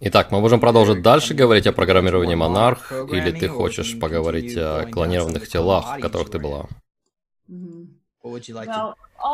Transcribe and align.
Итак, 0.00 0.30
мы 0.30 0.40
можем 0.40 0.60
продолжить 0.60 1.02
дальше 1.02 1.34
говорить 1.34 1.66
о 1.66 1.72
программировании 1.72 2.34
Монарх, 2.34 2.92
или 2.92 3.30
ты 3.30 3.48
хочешь 3.48 3.98
поговорить 3.98 4.56
о 4.56 4.86
клонированных 4.86 5.48
телах, 5.48 5.98
в 5.98 6.00
которых 6.00 6.30
ты 6.30 6.38
была? 6.38 6.66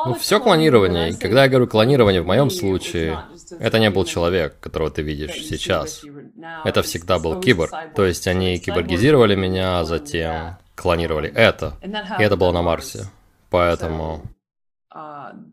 Ну, 0.07 0.15
все 0.15 0.41
клонирование. 0.41 1.11
И 1.11 1.15
когда 1.15 1.45
я 1.45 1.49
говорю 1.49 1.67
клонирование, 1.67 2.23
в 2.23 2.27
моем 2.27 2.51
случае, 2.51 3.25
это 3.59 3.79
не 3.79 3.91
был 3.91 4.05
человек, 4.05 4.59
которого 4.61 4.91
ты 4.91 5.03
видишь 5.03 5.45
сейчас. 5.45 6.05
Это 6.65 6.83
всегда 6.83 7.19
был 7.19 7.41
киборг. 7.41 7.73
То 7.95 8.05
есть 8.05 8.27
они 8.27 8.59
киборгизировали 8.59 9.35
меня, 9.35 9.81
а 9.81 9.85
затем 9.85 10.57
клонировали 10.75 11.31
это. 11.33 11.77
И 12.19 12.23
это 12.23 12.37
было 12.37 12.53
на 12.53 12.63
Марсе. 12.63 13.07
Поэтому 13.51 14.23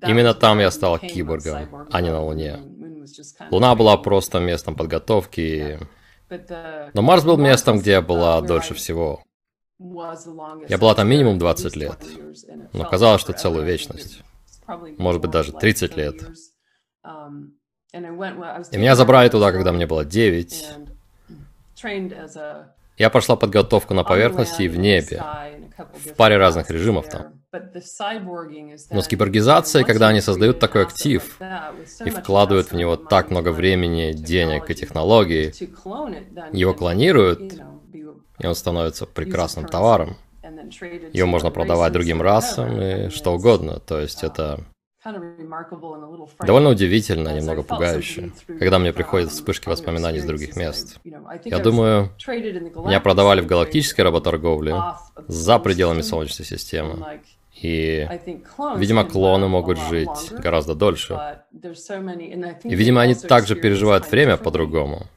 именно 0.07 0.33
там 0.33 0.59
я 0.59 0.71
стал 0.71 0.99
киборгом, 0.99 1.87
а 1.91 2.01
не 2.01 2.11
на 2.11 2.23
Луне. 2.23 2.59
Луна 3.51 3.75
была 3.75 3.97
просто 3.97 4.39
местом 4.39 4.75
подготовки. 4.75 5.79
Но 6.93 7.01
Марс 7.01 7.23
был 7.23 7.37
местом, 7.37 7.79
где 7.79 7.91
я 7.91 8.01
была 8.01 8.41
дольше 8.41 8.73
всего. 8.73 9.23
Я 9.79 10.77
была 10.77 10.95
там 10.95 11.07
минимум 11.07 11.37
20 11.37 11.75
лет, 11.75 11.97
но 12.73 12.83
казалось, 12.85 13.21
что 13.21 13.33
целую 13.33 13.65
вечность. 13.65 14.23
Может 14.97 15.21
быть, 15.21 15.31
даже 15.31 15.53
30 15.53 15.95
лет. 15.95 16.15
И 17.93 18.77
меня 18.77 18.95
забрали 18.95 19.29
туда, 19.29 19.51
когда 19.51 19.71
мне 19.71 19.85
было 19.85 20.03
9. 20.03 20.65
Я 22.97 23.09
прошла 23.09 23.35
подготовку 23.35 23.93
на 23.93 24.03
поверхности 24.03 24.63
и 24.63 24.67
в 24.67 24.77
небе, 24.77 25.23
в 25.77 26.13
паре 26.15 26.37
разных 26.37 26.69
режимов 26.71 27.07
там. 27.09 27.41
Но 28.91 29.01
с 29.01 29.07
киборгизацией, 29.07 29.85
когда 29.85 30.07
они 30.09 30.21
создают 30.21 30.59
такой 30.59 30.83
актив 30.83 31.39
и 32.03 32.09
вкладывают 32.09 32.71
в 32.71 32.75
него 32.75 32.95
так 32.95 33.29
много 33.29 33.49
времени, 33.49 34.13
денег 34.13 34.69
и 34.69 34.75
технологий, 34.75 35.53
его 36.51 36.73
клонируют, 36.73 37.53
и 38.39 38.45
он 38.45 38.55
становится 38.55 39.05
прекрасным 39.05 39.65
товаром. 39.65 40.17
Его 41.13 41.27
можно 41.27 41.51
продавать 41.51 41.93
другим 41.93 42.21
расам 42.21 42.81
и 42.81 43.09
что 43.09 43.33
угодно. 43.33 43.79
То 43.79 43.99
есть 43.99 44.23
это 44.23 44.65
довольно 46.39 46.69
удивительно, 46.69 47.35
немного 47.35 47.63
пугающе, 47.63 48.31
когда 48.59 48.79
мне 48.79 48.93
приходят 48.93 49.31
вспышки 49.31 49.69
воспоминаний 49.69 50.19
из 50.19 50.25
других 50.25 50.55
мест. 50.55 50.99
Я 51.43 51.59
думаю, 51.59 52.11
меня 52.27 52.99
продавали 52.99 53.41
в 53.41 53.47
галактической 53.47 54.03
работорговле 54.03 54.75
за 55.27 55.59
пределами 55.59 56.01
Солнечной 56.01 56.45
системы. 56.45 57.21
И, 57.61 58.07
видимо, 58.75 59.03
клоны 59.03 59.47
могут 59.47 59.79
жить 59.79 60.31
гораздо 60.31 60.75
дольше. 60.75 61.41
И, 62.63 62.75
видимо, 62.75 63.01
они 63.01 63.15
также 63.15 63.55
переживают 63.55 64.09
время 64.11 64.37
по-другому. 64.37 65.07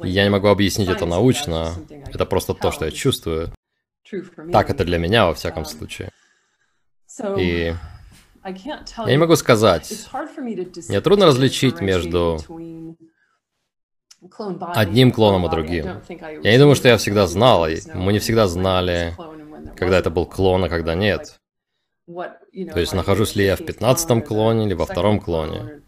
Я 0.00 0.24
не 0.24 0.30
могу 0.30 0.48
объяснить 0.48 0.88
это 0.88 1.06
научно, 1.06 1.72
это 2.12 2.26
просто 2.26 2.54
то, 2.54 2.70
что 2.70 2.84
я 2.84 2.90
чувствую. 2.90 3.52
Так 4.52 4.70
это 4.70 4.84
для 4.84 4.98
меня, 4.98 5.26
во 5.26 5.34
всяком 5.34 5.64
случае. 5.64 6.10
И 7.38 7.74
я 8.44 9.06
не 9.06 9.18
могу 9.18 9.36
сказать. 9.36 10.06
Мне 10.88 11.00
трудно 11.00 11.26
различить 11.26 11.80
между 11.80 12.38
одним 14.74 15.12
клоном 15.12 15.46
и 15.46 15.50
другим. 15.50 16.02
Я 16.42 16.52
не 16.52 16.58
думаю, 16.58 16.74
что 16.74 16.88
я 16.88 16.96
всегда 16.96 17.26
знал, 17.26 17.66
мы 17.94 18.12
не 18.12 18.18
всегда 18.18 18.46
знали, 18.46 19.14
когда 19.76 19.98
это 19.98 20.10
был 20.10 20.26
клон, 20.26 20.64
а 20.64 20.68
когда 20.68 20.94
нет. 20.94 21.40
То 22.06 22.80
есть, 22.80 22.92
нахожусь 22.92 23.34
ли 23.34 23.46
я 23.46 23.56
в 23.56 23.64
пятнадцатом 23.64 24.22
клоне 24.22 24.66
или 24.66 24.74
во 24.74 24.84
втором 24.84 25.20
клоне. 25.20 25.80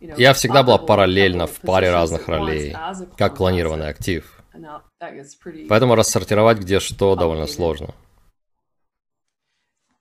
Я 0.00 0.32
всегда 0.32 0.62
была 0.62 0.78
параллельно 0.78 1.46
в 1.46 1.60
паре 1.60 1.90
разных 1.90 2.28
ролей, 2.28 2.76
как 3.16 3.36
клонированный 3.36 3.88
актив. 3.88 4.32
Поэтому 5.68 5.94
рассортировать 5.94 6.58
где 6.58 6.80
что 6.80 7.14
довольно 7.14 7.46
сложно. 7.46 7.94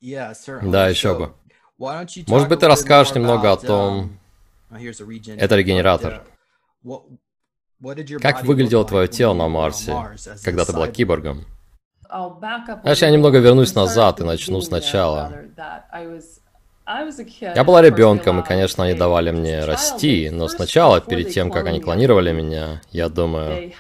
Да, 0.02 0.88
еще 0.88 1.18
бы. 1.18 1.34
Может 2.28 2.50
быть, 2.50 2.60
ты 2.60 2.68
расскажешь 2.68 3.14
немного 3.16 3.52
о 3.52 3.58
том... 3.58 4.20
Uh, 4.70 5.38
Это 5.38 5.56
регенератор. 5.56 6.24
Как 8.22 8.44
выглядело 8.44 8.86
твое 8.86 9.08
тело 9.08 9.34
на 9.34 9.48
Марсе, 9.48 9.94
когда 10.44 10.66
ты 10.66 10.74
была 10.74 10.88
киборгом? 10.88 11.46
Знаешь, 12.10 13.02
я 13.02 13.10
немного 13.10 13.40
вернусь 13.40 13.76
назад 13.76 14.20
и 14.20 14.24
начну 14.24 14.62
сначала. 14.62 15.34
Я 16.86 17.64
была 17.66 17.82
ребенком, 17.82 18.40
и, 18.40 18.46
конечно, 18.46 18.86
они 18.86 18.94
давали 18.94 19.32
мне 19.32 19.66
расти, 19.66 20.30
но 20.30 20.48
сначала, 20.48 21.02
перед 21.02 21.32
тем, 21.32 21.52
как 21.52 21.66
они 21.66 21.82
клонировали 21.82 22.32
меня, 22.32 22.82
я 22.92 23.10
думаю, 23.10 23.74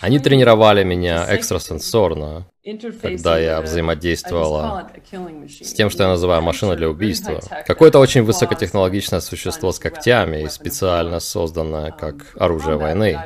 они 0.00 0.18
тренировали 0.20 0.84
меня 0.84 1.26
экстрасенсорно, 1.34 2.46
когда 3.00 3.38
я 3.38 3.60
взаимодействовала 3.60 4.90
с 5.48 5.72
тем, 5.72 5.88
что 5.88 6.02
я 6.02 6.08
называю 6.08 6.42
машина 6.42 6.74
для 6.74 6.88
убийства. 6.88 7.40
Какое-то 7.66 8.00
очень 8.00 8.22
высокотехнологичное 8.22 9.20
существо 9.20 9.70
с 9.70 9.78
когтями 9.78 10.42
и 10.42 10.48
специально 10.48 11.20
созданное 11.20 11.92
как 11.92 12.34
оружие 12.36 12.76
войны 12.76 13.18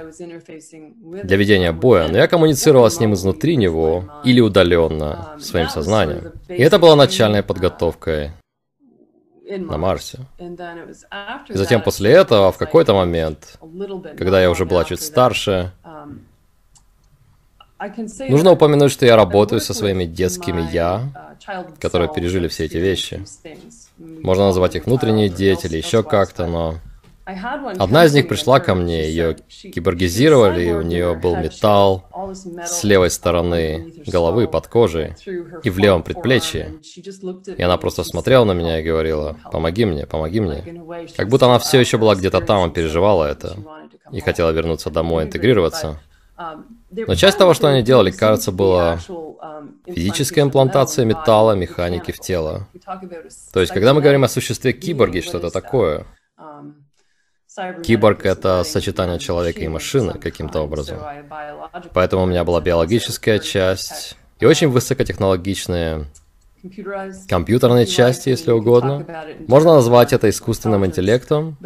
для 1.24 1.36
ведения 1.36 1.72
боя, 1.72 2.08
но 2.08 2.18
я 2.18 2.28
коммуницировала 2.28 2.90
с 2.90 3.00
ним 3.00 3.14
изнутри 3.14 3.56
него 3.56 4.04
или 4.24 4.40
удаленно 4.40 5.36
своим 5.38 5.68
сознанием. 5.68 6.32
И 6.48 6.62
это 6.62 6.78
была 6.78 6.96
начальной 6.96 7.42
подготовкой 7.42 8.32
на 9.48 9.78
Марсе. 9.78 10.18
И 11.48 11.54
затем 11.54 11.82
после 11.82 12.12
этого, 12.12 12.52
в 12.52 12.58
какой-то 12.58 12.94
момент, 12.94 13.58
когда 14.16 14.40
я 14.40 14.50
уже 14.50 14.64
была 14.64 14.84
чуть 14.84 15.00
старше, 15.00 15.72
um, 15.82 16.20
нужно 18.28 18.52
упомянуть, 18.52 18.92
что 18.92 19.06
я 19.06 19.16
работаю 19.16 19.60
со 19.60 19.74
своими 19.74 20.04
детскими 20.04 20.70
«я», 20.72 21.36
uh, 21.46 21.78
которые 21.78 22.12
пережили 22.12 22.48
все 22.48 22.66
эти 22.66 22.76
вещи. 22.76 23.24
Можно 23.98 24.46
назвать 24.46 24.76
их 24.76 24.86
внутренние 24.86 25.28
дети 25.28 25.66
или 25.66 25.78
еще 25.78 26.02
как-то, 26.02 26.46
но 26.46 26.76
Одна 27.78 28.06
из 28.06 28.14
них 28.14 28.28
пришла 28.28 28.60
ко 28.60 28.74
мне, 28.74 29.08
ее 29.08 29.36
киборгизировали, 29.46 30.64
и 30.64 30.72
у 30.72 30.82
нее 30.82 31.14
был 31.14 31.36
металл 31.36 32.04
с 32.64 32.82
левой 32.82 33.10
стороны 33.10 33.92
головы 34.06 34.48
под 34.48 34.66
кожей 34.66 35.14
и 35.62 35.70
в 35.70 35.78
левом 35.78 36.02
предплечье. 36.02 36.80
И 37.56 37.62
она 37.62 37.76
просто 37.76 38.04
смотрела 38.04 38.44
на 38.44 38.52
меня 38.52 38.80
и 38.80 38.82
говорила, 38.82 39.36
помоги 39.52 39.84
мне, 39.84 40.06
помоги 40.06 40.40
мне. 40.40 40.64
Как 41.16 41.28
будто 41.28 41.46
она 41.46 41.58
все 41.58 41.78
еще 41.78 41.98
была 41.98 42.14
где-то 42.14 42.40
там 42.40 42.68
и 42.68 42.74
переживала 42.74 43.26
это. 43.26 43.56
И 44.12 44.20
хотела 44.20 44.50
вернуться 44.50 44.90
домой, 44.90 45.24
интегрироваться. 45.24 46.00
Но 46.90 47.14
часть 47.14 47.38
того, 47.38 47.54
что 47.54 47.68
они 47.68 47.82
делали, 47.82 48.10
кажется, 48.10 48.50
была 48.52 48.98
физическая 49.86 50.44
имплантация 50.44 51.04
металла, 51.04 51.52
механики 51.52 52.12
в 52.12 52.18
тело. 52.18 52.66
То 53.52 53.60
есть, 53.60 53.72
когда 53.72 53.94
мы 53.94 54.00
говорим 54.00 54.24
о 54.24 54.28
существе 54.28 54.72
киборги, 54.72 55.20
что 55.20 55.38
это 55.38 55.50
такое? 55.50 56.06
Киборг— 57.82 58.24
это 58.24 58.62
сочетание 58.64 59.18
человека 59.18 59.60
и 59.60 59.68
машины 59.68 60.14
каким-то 60.14 60.60
образом. 60.60 60.98
Поэтому 61.92 62.22
у 62.22 62.26
меня 62.26 62.44
была 62.44 62.60
биологическая 62.60 63.38
часть 63.40 64.16
и 64.38 64.46
очень 64.46 64.68
высокотехнологичные 64.68 66.06
компьютерные 67.28 67.86
части, 67.86 68.28
если 68.28 68.52
угодно. 68.52 69.06
Можно 69.48 69.74
назвать 69.74 70.12
это 70.12 70.28
искусственным 70.28 70.86
интеллектом, 70.86 71.56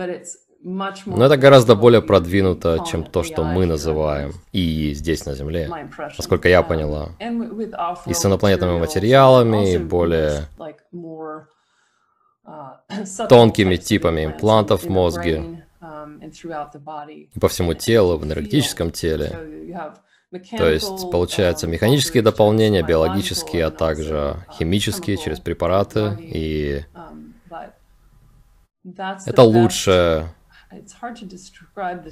но 0.64 1.26
это 1.26 1.36
гораздо 1.36 1.74
более 1.74 2.00
продвинуто, 2.00 2.82
чем 2.90 3.04
то, 3.04 3.22
что 3.22 3.44
мы 3.44 3.66
называем 3.66 4.32
и 4.52 4.94
здесь 4.94 5.26
на 5.26 5.34
Земле, 5.34 5.70
насколько 6.16 6.48
я 6.48 6.62
поняла. 6.62 7.10
И 8.06 8.14
с 8.14 8.24
инопланетными 8.24 8.78
материалами, 8.78 9.74
и 9.74 9.78
более 9.78 10.46
тонкими 13.28 13.76
типами 13.76 14.24
имплантов 14.24 14.84
в 14.84 14.88
мозге 14.88 15.66
и 17.34 17.38
по 17.38 17.48
всему 17.48 17.74
телу, 17.74 18.16
в 18.16 18.24
энергетическом 18.24 18.90
теле. 18.90 19.92
То 20.56 20.68
есть, 20.68 21.10
получается, 21.10 21.66
механические 21.66 22.22
дополнения, 22.22 22.82
биологические, 22.82 23.66
а 23.66 23.70
также 23.70 24.36
химические 24.58 25.18
через 25.18 25.40
препараты. 25.40 26.16
И 26.20 26.84
это 29.26 29.42
лучше. 29.42 30.26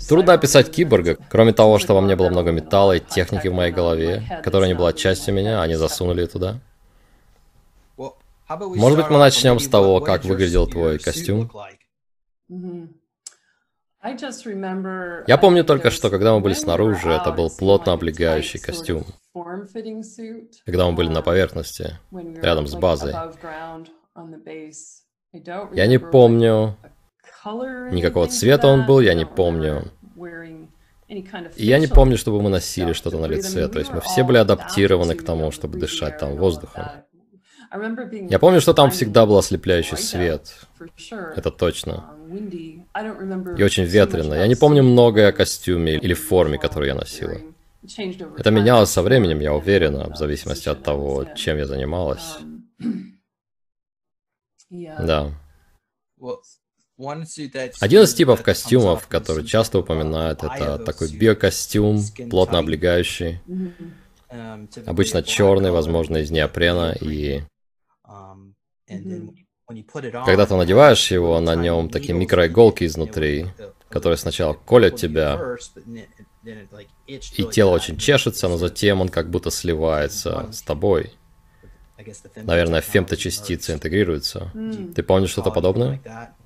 Трудно 0.08 0.32
описать 0.34 0.70
киборга, 0.70 1.16
кроме 1.30 1.52
того, 1.52 1.78
что 1.78 1.94
во 1.94 2.00
мне 2.00 2.16
было 2.16 2.28
много 2.28 2.52
металла 2.52 2.96
и 2.96 3.00
техники 3.00 3.48
в 3.48 3.54
моей 3.54 3.72
голове, 3.72 4.40
которая 4.42 4.68
не 4.68 4.74
была 4.74 4.92
частью 4.92 5.34
меня, 5.34 5.62
они 5.62 5.74
засунули 5.74 6.26
туда. 6.26 6.60
Может 8.48 8.98
быть, 8.98 9.10
мы 9.10 9.18
начнем 9.18 9.58
с 9.58 9.68
того, 9.68 10.00
как 10.00 10.24
выглядел 10.24 10.66
твой 10.66 10.98
костюм? 10.98 11.50
Я 15.26 15.38
помню 15.38 15.64
только, 15.64 15.90
что 15.90 16.10
когда 16.10 16.34
мы 16.34 16.40
были 16.40 16.54
снаружи, 16.54 17.08
это 17.08 17.30
был 17.30 17.48
плотно 17.50 17.92
облегающий 17.92 18.58
костюм. 18.58 19.04
Когда 20.66 20.86
мы 20.86 20.92
были 20.92 21.08
на 21.08 21.22
поверхности, 21.22 21.98
рядом 22.10 22.66
с 22.66 22.74
базой. 22.74 23.14
Я 25.72 25.86
не 25.86 25.98
помню, 25.98 26.76
никакого 27.44 28.28
цвета 28.28 28.68
он 28.68 28.86
был, 28.86 29.00
я 29.00 29.14
не 29.14 29.26
помню. 29.26 29.90
И 31.56 31.66
я 31.66 31.78
не 31.78 31.86
помню, 31.86 32.16
чтобы 32.16 32.40
мы 32.40 32.48
носили 32.48 32.92
что-то 32.92 33.18
на 33.18 33.26
лице, 33.26 33.68
то 33.68 33.78
есть 33.78 33.92
мы 33.92 34.00
все 34.00 34.24
были 34.24 34.38
адаптированы 34.38 35.14
к 35.14 35.24
тому, 35.24 35.50
чтобы 35.50 35.78
дышать 35.78 36.18
там 36.18 36.36
воздухом. 36.36 36.84
Я 38.30 38.38
помню, 38.38 38.60
что 38.60 38.74
там 38.74 38.90
всегда 38.90 39.24
был 39.26 39.38
ослепляющий 39.38 39.96
свет. 39.96 40.66
Это 41.36 41.50
точно. 41.50 42.16
И 43.58 43.62
очень 43.62 43.84
ветрено. 43.84 44.34
Я 44.34 44.46
не 44.46 44.54
помню 44.56 44.82
многое 44.82 45.28
о 45.28 45.32
костюме 45.32 45.96
или 45.96 46.14
форме, 46.14 46.58
которую 46.58 46.88
я 46.88 46.94
носила. 46.94 47.38
Это 48.38 48.50
менялось 48.50 48.90
со 48.90 49.02
временем, 49.02 49.40
я 49.40 49.54
уверена, 49.54 50.08
в 50.10 50.16
зависимости 50.16 50.68
от 50.68 50.82
того, 50.82 51.24
чем 51.34 51.58
я 51.58 51.66
занималась. 51.66 52.38
Да. 54.70 55.30
Один 57.80 58.02
из 58.02 58.14
типов 58.14 58.42
костюмов, 58.42 59.08
который 59.08 59.44
часто 59.44 59.78
упоминают, 59.78 60.42
это 60.42 60.78
такой 60.78 61.10
биокостюм, 61.10 62.00
плотно 62.30 62.58
облегающий. 62.58 63.40
Обычно 64.86 65.22
черный, 65.22 65.70
возможно, 65.70 66.18
из 66.18 66.30
неопрена, 66.30 66.96
и 67.00 67.42
когда 70.24 70.46
ты 70.46 70.54
надеваешь 70.54 71.10
его, 71.10 71.40
на 71.40 71.54
нем 71.54 71.88
такие 71.88 72.14
микроиголки 72.14 72.84
изнутри, 72.84 73.46
которые 73.88 74.16
сначала 74.16 74.54
колят 74.54 74.96
тебя, 74.96 75.40
и 76.44 77.44
тело 77.44 77.70
очень 77.70 77.96
чешется, 77.96 78.48
но 78.48 78.56
затем 78.56 79.00
он 79.00 79.08
как 79.08 79.30
будто 79.30 79.50
сливается 79.50 80.48
с 80.52 80.62
тобой. 80.62 81.12
Наверное, 82.36 82.80
фемточастицы 82.80 83.72
интегрируются. 83.72 84.50
Ты 84.94 85.02
помнишь 85.02 85.30
что-то 85.30 85.50
подобное? 85.50 86.00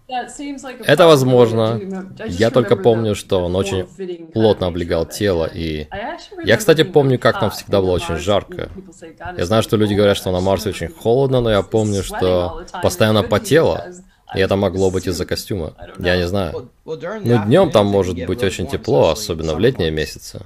Это 0.08 1.06
возможно. 1.06 1.81
Я 2.26 2.50
только 2.50 2.76
помню, 2.76 3.14
что 3.14 3.44
он 3.44 3.56
очень 3.56 3.87
плотно 4.32 4.69
облегал 4.69 5.06
тело, 5.06 5.50
и... 5.53 5.87
Я, 6.44 6.56
кстати, 6.56 6.85
помню, 6.85 7.19
как 7.19 7.41
там 7.41 7.50
всегда 7.50 7.81
было 7.81 7.93
очень 7.93 8.17
жарко. 8.17 8.70
Я 9.37 9.47
знаю, 9.47 9.62
что 9.62 9.76
люди 9.76 9.94
говорят, 9.94 10.17
что 10.17 10.31
на 10.31 10.41
Марсе 10.41 10.70
очень 10.70 10.88
холодно, 10.88 11.41
но 11.41 11.50
я 11.50 11.62
помню, 11.62 12.03
что 12.03 12.64
постоянно 12.82 13.23
потело, 13.23 13.85
и 14.35 14.41
это 14.41 14.56
могло 14.56 14.91
быть 14.91 15.06
из-за 15.06 15.25
костюма. 15.25 15.75
Я 15.99 16.17
не 16.17 16.26
знаю. 16.26 16.70
Но 16.85 17.44
днем 17.44 17.70
там 17.70 17.87
может 17.87 18.17
быть 18.26 18.43
очень 18.43 18.67
тепло, 18.67 19.11
особенно 19.11 19.55
в 19.55 19.61
летние 19.61 19.91
месяцы. 19.91 20.41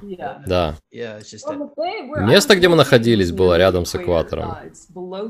Да. 0.47 0.77
Место, 0.93 2.57
где 2.57 2.69
мы 2.69 2.77
находились, 2.77 3.33
было 3.33 3.57
рядом 3.59 3.85
с 3.85 3.95
экватором. 3.95 4.57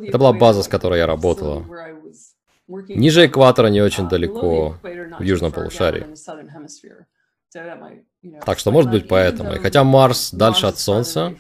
Это 0.07 0.19
была 0.19 0.33
база, 0.33 0.63
с 0.63 0.69
которой 0.69 0.99
я 0.99 1.07
работала. 1.07 1.65
Ниже 2.89 3.27
экватора 3.27 3.67
не 3.69 3.81
очень 3.81 4.09
далеко, 4.09 4.77
в 4.83 5.23
южном 5.23 5.53
полушарии. 5.53 6.07
Так 8.45 8.59
что 8.59 8.71
может 8.71 8.91
быть 8.91 9.09
поэтому. 9.09 9.55
И 9.55 9.59
хотя 9.59 9.83
Марс 9.83 10.31
дальше 10.31 10.67
от 10.67 10.79
Солнца, 10.79 11.35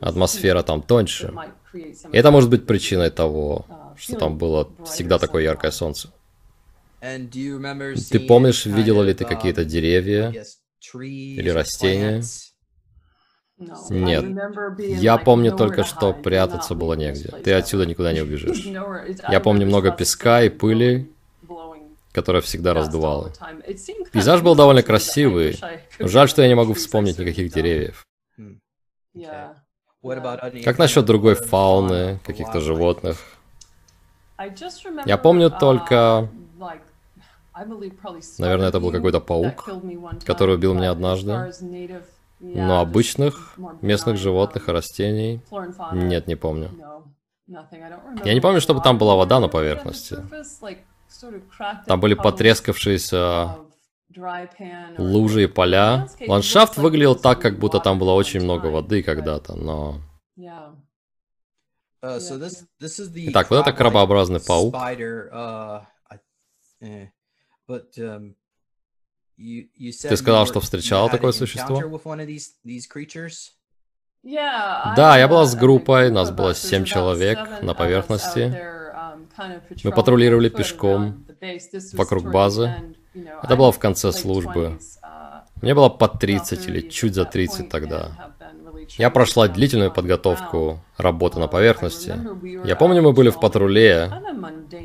атмосфера 0.00 0.62
там 0.62 0.82
тоньше. 0.82 1.32
И 1.74 2.16
это 2.16 2.30
может 2.30 2.50
быть 2.50 2.66
причиной 2.66 3.10
того, 3.10 3.66
что 3.96 4.16
там 4.16 4.38
было 4.38 4.68
всегда 4.84 5.18
такое 5.18 5.44
яркое 5.44 5.70
Солнце. 5.70 6.12
Ты 7.00 8.20
помнишь, 8.26 8.66
видела 8.66 9.02
ли 9.02 9.14
ты 9.14 9.24
какие-то 9.24 9.64
деревья 9.64 10.34
или 10.92 11.48
растения? 11.48 12.22
Нет. 13.90 14.24
Я 14.78 15.18
помню 15.18 15.54
только, 15.54 15.84
что 15.84 16.12
прятаться 16.12 16.74
было 16.74 16.94
негде. 16.94 17.28
Ты 17.44 17.52
отсюда 17.52 17.86
никуда 17.86 18.12
не 18.12 18.20
убежишь. 18.20 18.64
Я 19.28 19.40
помню 19.40 19.66
много 19.66 19.90
песка 19.90 20.42
и 20.42 20.48
пыли, 20.48 21.10
которая 22.12 22.42
всегда 22.42 22.72
раздувала. 22.74 23.32
Пейзаж 24.12 24.40
был 24.42 24.54
довольно 24.54 24.82
красивый. 24.82 25.58
Жаль, 25.98 26.28
что 26.28 26.42
я 26.42 26.48
не 26.48 26.54
могу 26.54 26.72
вспомнить 26.74 27.18
никаких 27.18 27.52
деревьев. 27.52 28.06
Как 30.64 30.78
насчет 30.78 31.04
другой 31.04 31.34
фауны, 31.34 32.18
каких-то 32.24 32.60
животных? 32.60 33.18
Я 35.04 35.18
помню 35.18 35.50
только... 35.50 36.28
Наверное, 38.38 38.68
это 38.68 38.80
был 38.80 38.90
какой-то 38.90 39.20
паук, 39.20 39.68
который 40.24 40.54
убил 40.54 40.72
меня 40.72 40.92
однажды. 40.92 41.52
Но 42.40 42.80
обычных 42.80 43.54
местных 43.82 44.16
животных 44.16 44.68
и 44.68 44.72
растений 44.72 45.40
нет, 45.92 46.26
не 46.26 46.36
помню. 46.36 46.70
Я 47.46 48.34
не 48.34 48.40
помню, 48.40 48.60
чтобы 48.60 48.80
там 48.80 48.96
была 48.98 49.14
вода 49.16 49.40
на 49.40 49.48
поверхности. 49.48 50.16
Там 51.86 52.00
были 52.00 52.14
потрескавшиеся 52.14 53.56
лужи 54.98 55.44
и 55.44 55.46
поля. 55.46 56.08
Ландшафт 56.26 56.76
выглядел 56.78 57.14
так, 57.14 57.40
как 57.40 57.58
будто 57.58 57.78
там 57.80 57.98
было 57.98 58.12
очень 58.12 58.40
много 58.40 58.66
воды 58.66 59.02
когда-то, 59.02 59.54
но... 59.56 60.00
Итак, 62.02 63.50
вот 63.50 63.60
это 63.60 63.72
крабообразный 63.72 64.40
паук. 64.40 64.74
Ты 69.40 70.16
сказал, 70.16 70.46
что 70.46 70.60
встречал 70.60 71.08
такое 71.08 71.32
существо? 71.32 71.82
Да, 74.22 75.16
я 75.16 75.28
была 75.28 75.46
с 75.46 75.54
группой, 75.54 76.10
нас 76.10 76.30
было 76.30 76.54
семь 76.54 76.84
человек 76.84 77.38
на 77.62 77.72
поверхности. 77.72 78.54
Мы 79.82 79.92
патрулировали 79.92 80.50
пешком 80.50 81.24
вокруг 81.94 82.30
базы. 82.30 82.74
Это 83.42 83.56
было 83.56 83.72
в 83.72 83.78
конце 83.78 84.12
службы. 84.12 84.78
Мне 85.62 85.74
было 85.74 85.88
по 85.88 86.08
30 86.08 86.68
или 86.68 86.88
чуть 86.90 87.14
за 87.14 87.24
30 87.24 87.70
тогда. 87.70 88.34
Я 88.98 89.08
прошла 89.08 89.48
длительную 89.48 89.90
подготовку 89.90 90.84
работы 90.98 91.38
на 91.38 91.48
поверхности. 91.48 92.14
Я 92.66 92.76
помню, 92.76 93.00
мы 93.00 93.14
были 93.14 93.30
в 93.30 93.40
патруле, 93.40 94.12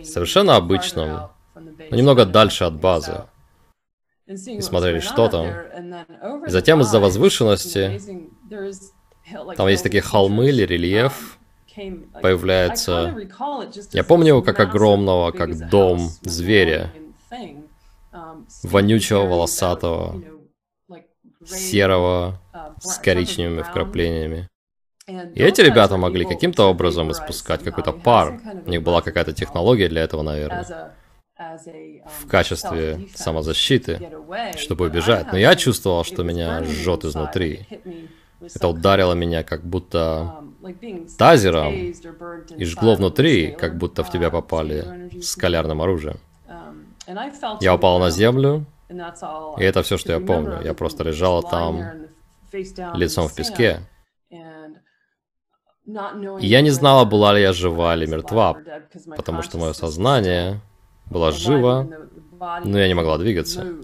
совершенно 0.05 0.55
обычном, 0.55 1.31
но 1.55 1.97
немного 1.97 2.25
дальше 2.25 2.63
от 2.63 2.79
базы 2.79 3.25
и 4.27 4.61
смотрели, 4.61 4.99
что 4.99 5.27
там. 5.27 5.47
И 6.45 6.49
затем 6.49 6.81
из-за 6.81 6.99
возвышенности, 6.99 8.01
там 9.55 9.67
есть 9.67 9.83
такие 9.83 10.01
холмы 10.01 10.49
или 10.49 10.63
рельеф, 10.63 11.37
появляется... 12.21 13.15
Я 13.91 14.03
помню 14.03 14.27
его 14.27 14.41
как 14.41 14.59
огромного, 14.59 15.31
как 15.31 15.69
дом 15.69 16.09
зверя, 16.21 16.91
вонючего, 18.63 19.25
волосатого, 19.25 20.21
серого, 21.45 22.41
с 22.79 22.97
коричневыми 22.97 23.61
вкраплениями. 23.61 24.49
И 25.07 25.43
эти 25.43 25.61
ребята 25.61 25.97
могли 25.97 26.25
каким-то 26.25 26.63
образом 26.63 27.11
испускать 27.11 27.63
какой-то 27.63 27.91
пар. 27.91 28.39
У 28.65 28.69
них 28.71 28.81
была 28.81 29.03
какая-то 29.03 29.33
технология 29.33 29.87
для 29.87 30.01
этого, 30.01 30.23
наверное 30.23 30.95
в 31.37 32.27
качестве 32.27 33.07
самозащиты, 33.13 34.11
чтобы 34.57 34.85
убежать. 34.85 35.31
Но 35.31 35.37
я 35.37 35.55
чувствовал, 35.55 36.03
что 36.03 36.23
меня 36.23 36.63
жжет 36.63 37.03
изнутри. 37.05 37.67
Это 38.41 38.67
ударило 38.67 39.13
меня 39.13 39.43
как 39.43 39.63
будто 39.63 40.43
тазером 41.17 41.73
и 41.73 42.65
жгло 42.65 42.95
внутри, 42.95 43.51
как 43.51 43.77
будто 43.77 44.03
в 44.03 44.11
тебя 44.11 44.29
попали 44.29 45.09
скалярным 45.21 45.81
оружием. 45.81 46.19
Я 47.61 47.75
упал 47.75 47.99
на 47.99 48.09
землю, 48.09 48.65
и 48.89 49.63
это 49.63 49.83
все, 49.83 49.97
что 49.97 50.13
я 50.13 50.19
помню. 50.19 50.61
Я 50.63 50.73
просто 50.73 51.03
лежала 51.03 51.41
там 51.43 52.07
лицом 52.93 53.27
в 53.27 53.35
песке. 53.35 53.81
И 55.85 56.47
я 56.47 56.61
не 56.61 56.71
знала, 56.71 57.05
была 57.05 57.33
ли 57.33 57.41
я 57.41 57.53
жива 57.53 57.95
или 57.95 58.07
мертва, 58.07 58.57
потому 59.15 59.43
что 59.43 59.57
мое 59.57 59.73
сознание 59.73 60.61
была 61.09 61.31
жива, 61.31 61.87
но 62.63 62.79
я 62.79 62.87
не 62.87 62.93
могла 62.93 63.17
двигаться. 63.17 63.75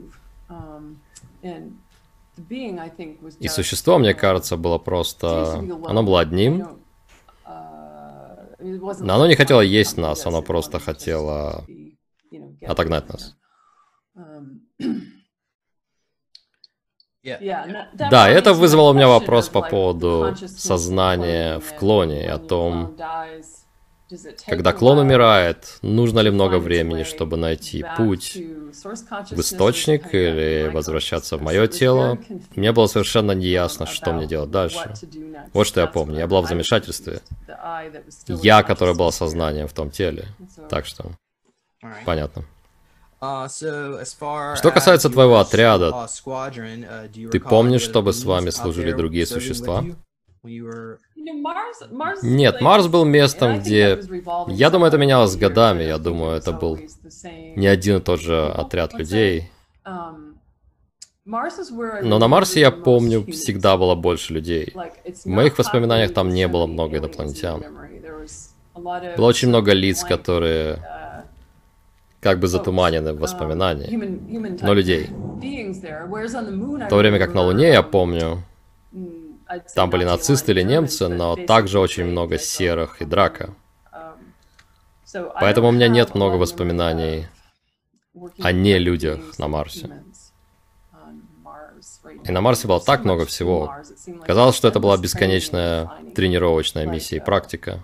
И 3.40 3.48
существо, 3.48 3.98
мне 3.98 4.14
кажется, 4.14 4.58
было 4.58 4.78
просто... 4.78 5.64
Оно 5.86 6.04
было 6.04 6.22
одним, 6.22 6.80
но 8.60 9.16
оно 9.16 9.28
не 9.28 9.36
хотело 9.36 9.62
есть 9.62 9.98
нас, 9.98 10.26
оно 10.26 10.42
просто 10.42 10.80
хотело 10.80 11.66
отогнать 12.66 13.10
нас. 13.10 13.36
Да, 17.24 18.28
это 18.30 18.54
вызвало 18.54 18.90
у 18.90 18.94
меня 18.94 19.08
вопрос 19.08 19.48
по 19.48 19.62
поводу 19.62 20.36
сознания 20.36 21.60
в 21.60 21.76
клоне 21.76 22.24
и 22.24 22.28
о 22.28 22.40
том, 22.40 22.98
когда 24.46 24.74
клон 24.74 25.00
умирает, 25.00 25.78
нужно 25.82 26.20
ли 26.20 26.32
много 26.32 26.58
времени, 26.60 27.04
чтобы 27.04 27.38
найти 27.38 27.86
путь 27.98 28.36
в 28.36 29.40
источник 29.40 30.14
или 30.14 30.70
возвращаться 30.74 31.38
в 31.38 31.42
мое 31.42 31.68
тело? 31.68 32.18
Мне 32.56 32.72
было 32.72 32.88
совершенно 32.88 33.32
неясно, 33.32 33.86
что 33.86 34.14
мне 34.14 34.28
делать 34.28 34.52
дальше. 34.52 34.94
Вот 35.54 35.68
что 35.68 35.82
я 35.82 35.88
помню. 35.88 36.20
Я 36.20 36.28
была 36.28 36.42
в 36.42 36.48
замешательстве. 36.48 37.22
Я, 38.28 38.64
которая 38.64 38.96
была 38.96 39.12
сознанием 39.12 39.68
в 39.68 39.74
том 39.74 39.92
теле. 39.92 40.26
Так 40.70 40.86
что... 40.86 41.12
Понятно. 42.06 42.46
Uh, 43.22 44.56
Что 44.56 44.72
касается 44.72 45.10
твоего 45.12 45.40
отряда, 45.40 45.90
uh, 45.90 47.30
ты 47.30 47.40
помнишь, 47.40 47.84
чтобы 47.84 48.14
с 48.14 48.24
вами 48.24 48.50
служили 48.50 48.94
другие 48.94 49.28
существа? 49.28 49.84
Нет, 52.24 52.62
Марс 52.62 52.88
был 52.88 53.06
местом, 53.06 53.60
где... 53.60 54.00
Я 54.48 54.70
думаю, 54.70 54.88
это 54.88 54.98
менялось 54.98 55.36
годами. 55.36 55.84
Я 55.84 55.98
думаю, 55.98 56.38
это 56.38 56.52
был 56.52 56.80
не 57.56 57.68
один 57.68 57.98
и 57.98 58.02
тот 58.02 58.22
же 58.22 58.48
отряд 58.48 58.94
людей. 58.94 59.52
Um, 59.86 60.36
Но 62.04 62.20
на 62.20 62.28
Марсе, 62.28 62.60
я 62.60 62.72
помню, 62.72 63.26
всегда 63.32 63.78
было 63.78 63.96
больше 63.96 64.34
людей. 64.34 64.74
В 65.26 65.28
моих 65.28 65.58
воспоминаниях 65.58 66.14
там 66.14 66.30
не 66.30 66.48
было 66.48 66.68
много 66.68 66.98
инопланетян. 66.98 67.64
Было 68.74 69.28
очень 69.28 69.50
много 69.50 69.74
лиц, 69.74 70.04
которые 70.04 70.76
uh, 70.76 71.24
как 72.20 72.40
бы 72.40 72.48
затуманены 72.48 73.14
в 73.14 73.18
um, 73.18 73.20
воспоминании, 73.20 74.60
но 74.62 74.74
людей. 74.74 75.10
В 75.10 76.90
то 76.90 76.96
время 76.96 77.20
как 77.20 77.34
на 77.34 77.42
Луне, 77.42 77.70
я 77.70 77.84
помню, 77.84 78.44
там 79.76 79.90
были 79.90 80.04
нацисты 80.04 80.52
или 80.52 80.62
немцы, 80.62 81.08
но 81.08 81.36
также 81.36 81.80
очень 81.80 82.06
много 82.06 82.38
серых 82.38 83.02
и 83.02 83.06
драка. 83.06 83.54
Поэтому 85.40 85.70
у 85.70 85.72
меня 85.72 85.88
нет 85.88 86.16
много 86.16 86.36
воспоминаний 86.36 87.28
о 88.40 88.52
не 88.52 88.78
людях 88.78 89.38
на 89.38 89.48
Марсе. 89.48 90.04
И 92.24 92.32
на 92.32 92.42
Марсе 92.42 92.68
было 92.68 92.80
так 92.80 93.04
много 93.04 93.26
всего. 93.26 93.76
Казалось, 94.26 94.56
что 94.56 94.68
это 94.68 94.80
была 94.80 94.98
бесконечная 94.98 95.92
тренировочная 96.16 96.86
миссия 96.86 97.18
и 97.18 97.20
практика. 97.20 97.84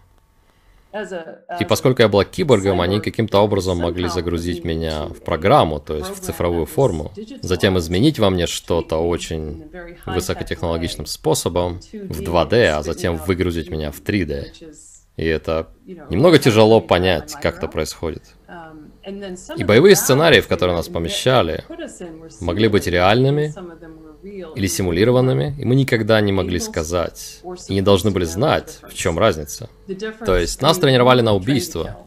И 1.60 1.66
поскольку 1.66 2.02
я 2.02 2.08
была 2.08 2.26
киборгом, 2.26 2.82
они 2.82 3.00
каким-то 3.00 3.40
образом 3.40 3.78
могли 3.80 4.08
загрузить 4.10 4.64
меня 4.64 5.06
в 5.06 5.22
программу, 5.22 5.80
то 5.80 5.96
есть 5.96 6.10
в 6.10 6.20
цифровую 6.20 6.66
форму, 6.66 7.12
затем 7.42 7.78
изменить 7.78 8.20
во 8.20 8.30
мне 8.30 8.48
что-то 8.48 8.98
очень 8.98 9.70
высокотехнологичным 10.06 11.06
способом 11.06 11.80
в 11.92 12.22
2D, 12.22 12.68
а 12.68 12.84
затем 12.84 13.18
выгрузить 13.18 13.70
меня 13.70 13.92
в 13.92 14.02
3D. 14.02 14.46
И 15.18 15.26
это 15.26 15.70
немного 16.10 16.38
тяжело 16.38 16.80
понять, 16.80 17.34
как 17.42 17.58
это 17.58 17.68
происходит. 17.68 18.24
И 19.58 19.64
боевые 19.64 19.96
сценарии, 19.96 20.42
в 20.42 20.48
которые 20.48 20.76
нас 20.76 20.88
помещали, 20.88 21.64
могли 22.40 22.68
быть 22.68 22.88
реальными 22.88 23.54
или 24.24 24.68
симулированными, 24.68 25.56
и 25.58 25.66
мы 25.66 25.76
никогда 25.76 26.20
не 26.22 26.32
могли 26.32 26.60
сказать, 26.60 27.42
и 27.68 27.74
не 27.74 27.82
должны 27.82 28.12
были 28.12 28.26
знать, 28.26 28.80
в 28.84 28.94
чем 28.94 29.18
разница. 29.20 29.70
То 30.26 30.38
есть 30.38 30.62
нас 30.62 30.78
тренировали 30.78 31.22
на 31.22 31.34
убийство. 31.34 31.98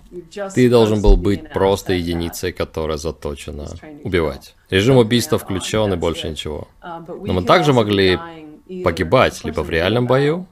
Ты 0.55 0.69
должен 0.69 1.00
был 1.02 1.17
быть 1.17 1.52
просто 1.52 1.93
единицей, 1.93 2.52
которая 2.52 2.97
заточена 2.97 3.69
убивать. 4.05 4.55
Режим 4.71 4.97
убийства 4.97 5.38
включен 5.38 5.93
и 5.93 5.97
больше 5.97 6.29
ничего. 6.29 6.69
Но 6.83 7.33
мы 7.33 7.43
также 7.43 7.73
могли 7.73 8.19
погибать 8.85 9.45
либо 9.45 9.61
в 9.61 9.71
реальном 9.71 10.07
бою, 10.07 10.47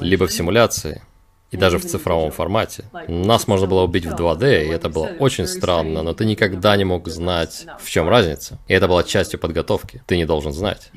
либо 0.00 0.26
в 0.26 0.32
симуляции. 0.32 1.02
И 1.50 1.56
даже 1.56 1.78
в 1.78 1.84
цифровом 1.84 2.30
формате. 2.30 2.84
Нас 3.08 3.48
можно 3.48 3.66
было 3.66 3.82
убить 3.82 4.06
в 4.06 4.14
2D, 4.14 4.66
и 4.66 4.68
это 4.68 4.88
было 4.88 5.06
очень 5.18 5.46
странно, 5.46 6.02
но 6.02 6.14
ты 6.14 6.24
никогда 6.24 6.76
не 6.76 6.84
мог 6.84 7.08
знать, 7.08 7.66
в 7.80 7.88
чем 7.90 8.08
разница. 8.08 8.58
И 8.68 8.72
это 8.72 8.86
была 8.86 9.02
частью 9.02 9.40
подготовки. 9.40 10.02
Ты 10.06 10.16
не 10.16 10.26
должен 10.26 10.52
знать. 10.52 10.90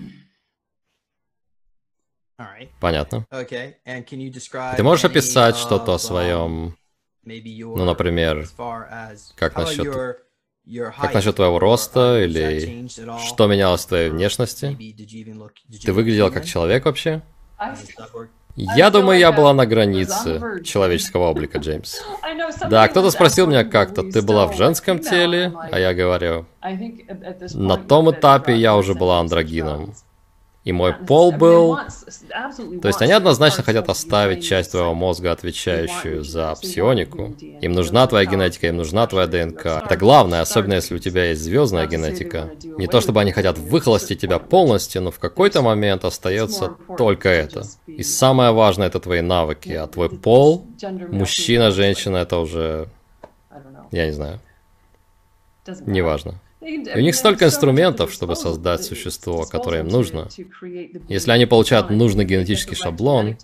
Понятно. 2.80 3.26
Ты 3.30 4.84
можешь 4.84 5.06
описать 5.06 5.56
что-то 5.56 5.94
о 5.96 6.00
своем, 6.00 6.76
ну, 7.24 7.86
например, 7.86 8.48
как 9.36 9.56
насчет, 9.56 10.18
как 11.00 11.14
насчет 11.14 11.36
твоего 11.36 11.60
роста, 11.60 12.24
или 12.24 12.88
что 13.26 13.48
менялось 13.48 13.86
в 13.86 13.88
твоей 13.88 14.10
внешности? 14.10 14.78
Ты 15.84 15.94
выглядел 15.94 16.32
как 16.32 16.46
человек 16.46 16.86
вообще? 16.86 17.22
Я 18.56 18.92
думаю, 18.92 19.20
я 19.20 19.32
была 19.32 19.54
на 19.54 19.66
границе 19.66 20.62
человеческого 20.64 21.30
облика, 21.30 21.58
Джеймс. 21.60 22.02
Да, 22.70 22.88
кто-то 22.88 23.10
спросил 23.10 23.48
меня 23.48 23.64
как-то, 23.64 24.04
ты 24.04 24.22
была 24.22 24.48
в 24.48 24.56
женском 24.56 25.00
теле? 25.00 25.54
А 25.72 25.80
я 25.80 25.94
говорю, 25.94 26.46
на 27.54 27.78
том 27.78 28.12
этапе 28.12 28.56
я 28.56 28.76
уже 28.76 28.94
была 28.94 29.20
андрогином. 29.20 29.94
И 30.64 30.72
мой 30.72 30.94
пол 30.94 31.34
был... 31.34 31.78
То 32.82 32.88
есть 32.88 33.02
они 33.02 33.12
однозначно 33.12 33.64
хотят 33.64 33.90
оставить 33.90 34.46
часть 34.46 34.72
твоего 34.72 34.94
мозга, 34.94 35.34
отвечающую 35.34 36.24
за 36.24 36.56
псионику. 36.56 37.36
Им 37.40 37.74
нужна 37.74 38.08
твоя 38.08 38.26
генетика, 38.26 38.68
им 38.68 38.78
нужна 38.78 39.06
твоя 39.08 39.28
ДНК. 39.28 39.66
Это 39.66 39.98
главное, 39.98 40.42
особенно 40.42 40.76
если 40.76 40.96
у 40.96 41.00
тебя 41.00 41.26
есть 41.26 41.42
звездная 41.42 41.86
генетика. 41.86 42.52
Не 42.64 42.88
то 42.88 43.02
чтобы 43.02 43.20
они 43.20 43.32
хотят 43.34 43.58
выхолостить 43.58 44.22
тебя 44.22 44.40
полностью, 44.40 45.02
но 45.02 45.12
в 45.12 45.20
какой-то 45.20 45.62
момент 45.62 46.06
остается 46.06 46.76
только 46.98 47.28
это. 47.28 47.64
И 47.86 48.04
самое 48.04 48.52
важное 48.52 48.88
это 48.88 49.02
твои 49.02 49.22
навыки, 49.22 49.72
а 49.72 49.88
твой 49.88 50.10
пол, 50.10 50.66
мужчина, 51.12 51.72
женщина, 51.72 52.18
это 52.18 52.38
уже... 52.38 52.88
Я 53.92 54.06
не 54.06 54.12
знаю. 54.12 54.40
Неважно. 55.86 56.40
И 56.64 56.98
у 56.98 57.02
них 57.02 57.16
столько 57.16 57.46
инструментов, 57.46 58.12
чтобы 58.12 58.36
создать 58.36 58.84
существо, 58.84 59.46
которое 59.46 59.82
им 59.82 59.90
нужно. 59.90 60.30
Если 61.10 61.32
они 61.32 61.46
получают 61.46 61.90
нужный 61.90 62.26
генетический 62.26 62.76
шаблон, 62.76 63.38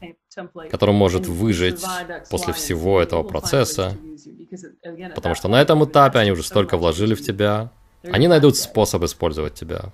который 0.69 0.93
может 0.93 1.27
выжить 1.27 1.83
после 2.29 2.53
всего 2.53 3.01
этого 3.01 3.23
процесса, 3.23 3.97
потому 5.15 5.35
что 5.35 5.47
на 5.47 5.61
этом 5.61 5.83
этапе 5.85 6.19
они 6.19 6.31
уже 6.31 6.43
столько 6.43 6.77
вложили 6.77 7.15
в 7.15 7.21
тебя, 7.21 7.71
они 8.03 8.27
найдут 8.27 8.55
способ 8.55 9.03
использовать 9.03 9.55
тебя. 9.55 9.91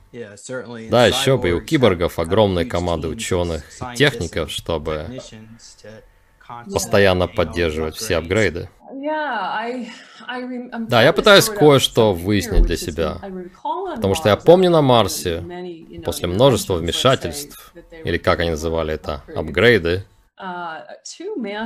Да, 0.90 1.08
еще 1.08 1.38
бы, 1.38 1.50
и 1.50 1.54
у 1.54 1.62
киборгов 1.62 2.20
огромные 2.20 2.66
команды 2.66 3.08
ученых 3.08 3.64
и 3.82 3.96
техников, 3.96 4.52
чтобы 4.52 5.20
постоянно 6.72 7.28
поддерживать 7.28 7.96
все 7.96 8.18
апгрейды. 8.18 8.70
Да, 10.90 11.04
я 11.04 11.14
пытаюсь 11.14 11.50
кое-что 11.50 12.14
выяснить 12.14 12.64
для 12.64 12.78
себя. 12.78 13.18
Потому 13.96 14.16
что 14.16 14.30
я 14.30 14.36
помню 14.36 14.70
на 14.70 14.82
Марсе, 14.82 15.44
после 16.04 16.28
множества 16.28 16.76
вмешательств, 16.76 17.74
или 18.04 18.18
как 18.18 18.40
они 18.40 18.52
называли 18.52 18.94
это, 18.94 19.24
апгрейды, 19.36 20.06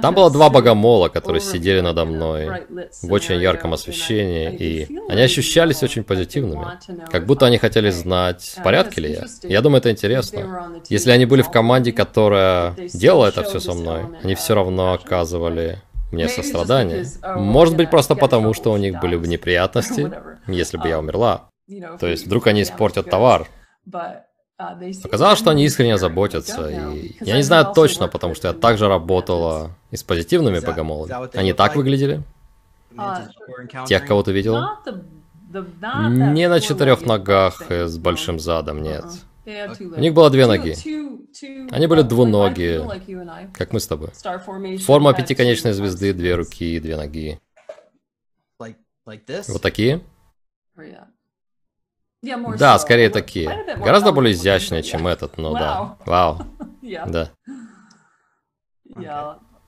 там 0.01 0.13
было 0.13 0.29
два 0.29 0.49
богомола, 0.49 1.09
которые 1.09 1.41
сидели 1.41 1.79
надо 1.79 2.05
мной 2.05 2.67
в 3.01 3.11
очень 3.11 3.41
ярком 3.41 3.73
освещении, 3.73 4.55
и 4.55 4.99
они 5.09 5.21
ощущались 5.21 5.81
очень 5.81 6.03
позитивными. 6.03 6.65
Как 7.09 7.25
будто 7.25 7.47
они 7.47 7.57
хотели 7.57 7.89
знать, 7.89 8.55
в 8.57 8.63
порядке 8.63 9.01
ли 9.01 9.11
я. 9.11 9.25
Я 9.41 9.61
думаю, 9.61 9.79
это 9.79 9.89
интересно. 9.89 10.81
Если 10.87 11.09
они 11.09 11.25
были 11.25 11.41
в 11.41 11.49
команде, 11.49 11.91
которая 11.91 12.75
делала 12.93 13.27
это 13.27 13.43
все 13.43 13.59
со 13.59 13.73
мной, 13.73 14.05
они 14.23 14.35
все 14.35 14.53
равно 14.53 14.93
оказывали 14.93 15.81
мне 16.11 16.27
сострадание. 16.29 17.05
Может 17.35 17.75
быть, 17.75 17.89
просто 17.89 18.15
потому, 18.15 18.53
что 18.53 18.71
у 18.71 18.77
них 18.77 18.99
были 18.99 19.15
бы 19.15 19.27
неприятности, 19.27 20.11
если 20.47 20.77
бы 20.77 20.87
я 20.87 20.99
умерла. 20.99 21.49
То 21.99 22.07
есть, 22.07 22.25
вдруг 22.25 22.47
они 22.47 22.63
испортят 22.63 23.09
товар. 23.09 23.47
Оказалось, 24.57 25.39
что 25.39 25.51
они 25.51 25.63
искренне 25.63 25.97
заботятся, 25.97 26.67
и 26.69 27.15
я 27.21 27.37
не 27.37 27.43
знаю 27.43 27.71
точно, 27.73 28.07
потому 28.09 28.35
что 28.35 28.49
я 28.49 28.53
также 28.53 28.87
работала 28.87 29.71
и 29.89 29.95
с 29.95 30.03
позитивными 30.03 30.59
богомолами. 30.59 31.37
Они 31.37 31.53
так 31.53 31.75
выглядели? 31.75 32.23
Тех, 33.87 34.05
кого 34.05 34.23
ты 34.23 34.33
видел? 34.33 34.57
Не 35.51 36.49
на 36.49 36.59
четырех 36.59 37.05
ногах 37.05 37.71
и 37.71 37.85
с 37.85 37.97
большим 37.97 38.39
задом, 38.39 38.83
нет. 38.83 39.05
У 39.45 39.99
них 39.99 40.13
было 40.13 40.29
две 40.29 40.45
ноги. 40.45 40.75
Они 41.71 41.87
были 41.87 42.01
двуногие, 42.01 42.87
как 43.53 43.73
мы 43.73 43.79
с 43.79 43.87
тобой. 43.87 44.09
Форма 44.79 45.13
пятиконечной 45.13 45.73
звезды, 45.73 46.13
две 46.13 46.35
руки 46.35 46.75
и 46.75 46.79
две 46.79 46.95
ноги. 46.95 47.39
Вот 49.05 49.61
такие? 49.61 50.01
Да, 52.57 52.77
скорее 52.79 53.09
такие. 53.09 53.65
Гораздо 53.77 54.11
более 54.11 54.33
изящные, 54.33 54.83
чем 54.83 55.07
этот, 55.07 55.37
но 55.37 55.53
да. 55.53 55.97
Вау. 56.05 56.39
Да. 57.07 57.29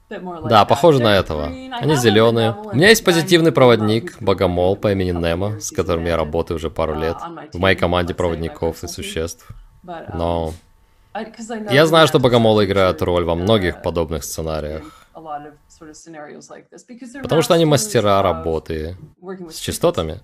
Да, 0.09 0.65
похоже 0.65 1.01
на 1.01 1.15
этого. 1.15 1.45
Они 1.45 1.95
зеленые. 1.95 2.51
У 2.51 2.75
меня 2.75 2.89
есть 2.89 3.05
позитивный 3.05 3.51
проводник, 3.51 4.21
богомол 4.21 4.75
по 4.75 4.91
имени 4.91 5.11
Немо, 5.11 5.59
с 5.59 5.71
которым 5.71 6.05
я 6.05 6.17
работаю 6.17 6.57
уже 6.57 6.69
пару 6.69 6.95
лет. 6.99 7.15
В 7.53 7.59
моей 7.59 7.77
команде 7.77 8.13
проводников 8.13 8.83
и 8.83 8.87
существ. 8.87 9.47
Но 10.13 10.53
я 11.69 11.85
знаю, 11.85 12.07
что 12.07 12.19
богомолы 12.19 12.65
играют 12.65 13.01
роль 13.01 13.25
во 13.25 13.35
многих 13.35 13.81
подобных 13.81 14.23
сценариях. 14.23 15.07
Потому 17.21 17.41
что 17.41 17.53
они 17.53 17.65
мастера 17.65 18.21
работы 18.21 18.97
с 19.49 19.57
частотами 19.57 20.21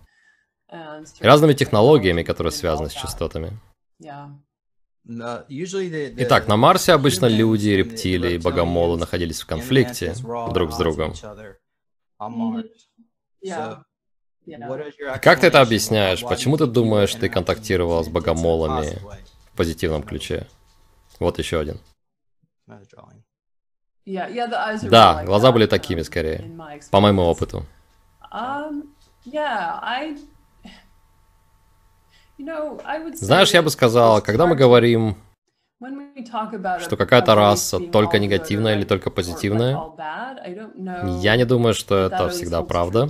разными 1.19 1.53
технологиями, 1.53 2.23
которые 2.23 2.51
связаны 2.51 2.89
с 2.89 2.93
частотами. 2.93 3.59
Итак, 6.19 6.47
на 6.47 6.57
Марсе 6.57 6.91
обычно 6.93 7.27
люди, 7.27 7.69
рептилии 7.69 8.33
и 8.33 8.37
богомолы 8.37 8.97
находились 8.97 9.41
в 9.41 9.45
конфликте 9.45 10.13
друг 10.53 10.73
с 10.73 10.77
другом. 10.77 11.13
Как 15.21 15.39
ты 15.39 15.47
это 15.47 15.61
объясняешь? 15.61 16.23
Почему 16.23 16.57
ты 16.57 16.65
думаешь, 16.65 17.13
ты 17.13 17.29
контактировал 17.29 18.03
с 18.03 18.09
богомолами 18.09 18.99
в 19.53 19.57
позитивном 19.57 20.03
ключе? 20.03 20.47
Вот 21.19 21.39
еще 21.39 21.59
один. 21.59 21.79
Да, 24.89 25.23
глаза 25.25 25.51
были 25.51 25.65
такими 25.65 26.01
скорее, 26.01 26.57
по 26.91 26.99
моему 26.99 27.23
опыту. 27.23 27.65
Знаешь, 33.15 33.51
я 33.51 33.61
бы 33.61 33.69
сказал, 33.69 34.21
когда 34.21 34.45
мы 34.45 34.55
говорим, 34.55 35.17
что 36.79 36.97
какая-то 36.97 37.35
раса 37.35 37.79
только 37.79 38.19
негативная 38.19 38.75
или 38.75 38.85
только 38.85 39.09
позитивная, 39.09 39.77
я 41.21 41.35
не 41.35 41.45
думаю, 41.45 41.73
что 41.73 41.95
это 41.97 42.29
всегда 42.29 42.63
правда. 42.63 43.09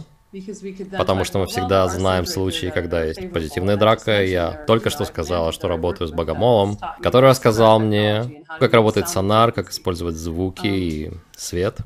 Потому 0.97 1.23
что 1.23 1.39
мы 1.39 1.47
всегда 1.47 1.87
знаем 1.87 2.25
случаи, 2.25 2.69
когда 2.73 3.03
есть 3.03 3.31
позитивная 3.31 3.77
драка. 3.77 4.23
Я 4.23 4.51
только 4.67 4.89
что 4.89 5.05
сказала, 5.05 5.51
что 5.51 5.67
работаю 5.67 6.07
с 6.07 6.11
богомолом, 6.11 6.77
который 7.01 7.29
рассказал 7.29 7.79
мне, 7.79 8.43
как 8.59 8.73
работает 8.73 9.07
сонар, 9.09 9.51
как 9.51 9.69
использовать 9.69 10.15
звуки 10.15 10.67
и 10.67 11.11
свет. 11.35 11.77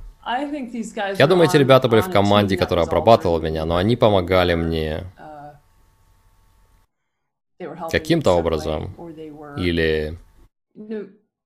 Я 1.18 1.28
думаю, 1.28 1.50
эти 1.50 1.58
ребята 1.58 1.88
были 1.88 2.02
в 2.02 2.12
команде, 2.12 2.58
которая 2.58 2.86
обрабатывала 2.86 3.40
меня, 3.40 3.66
но 3.66 3.76
они 3.78 3.96
помогали 3.96 4.56
мне 4.56 5.04
каким-то 7.92 8.32
образом. 8.32 8.96
Или 9.58 10.18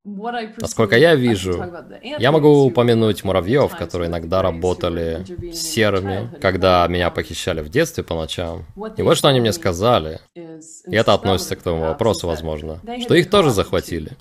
Насколько 0.06 0.98
я 0.98 1.16
вижу, 1.16 1.66
я 2.04 2.32
могу 2.32 2.64
упомянуть 2.66 3.24
муравьев, 3.24 3.76
которые 3.76 4.08
иногда 4.08 4.44
работали 4.44 5.26
серыми, 5.52 6.30
когда 6.40 6.88
меня 6.88 7.10
похищали 7.10 7.62
в 7.62 7.70
детстве 7.70 8.04
по 8.04 8.14
ночам. 8.16 8.66
И 8.98 9.02
вот 9.02 9.18
что 9.18 9.30
они 9.30 9.40
мне 9.40 9.52
сказали. 9.52 10.20
И 10.36 10.96
это 10.96 11.14
относится 11.14 11.56
к 11.56 11.64
тому 11.64 11.82
вопросу, 11.82 12.28
возможно, 12.28 12.80
что 13.02 13.16
их 13.16 13.30
тоже 13.32 13.50
захватили. 13.50 14.12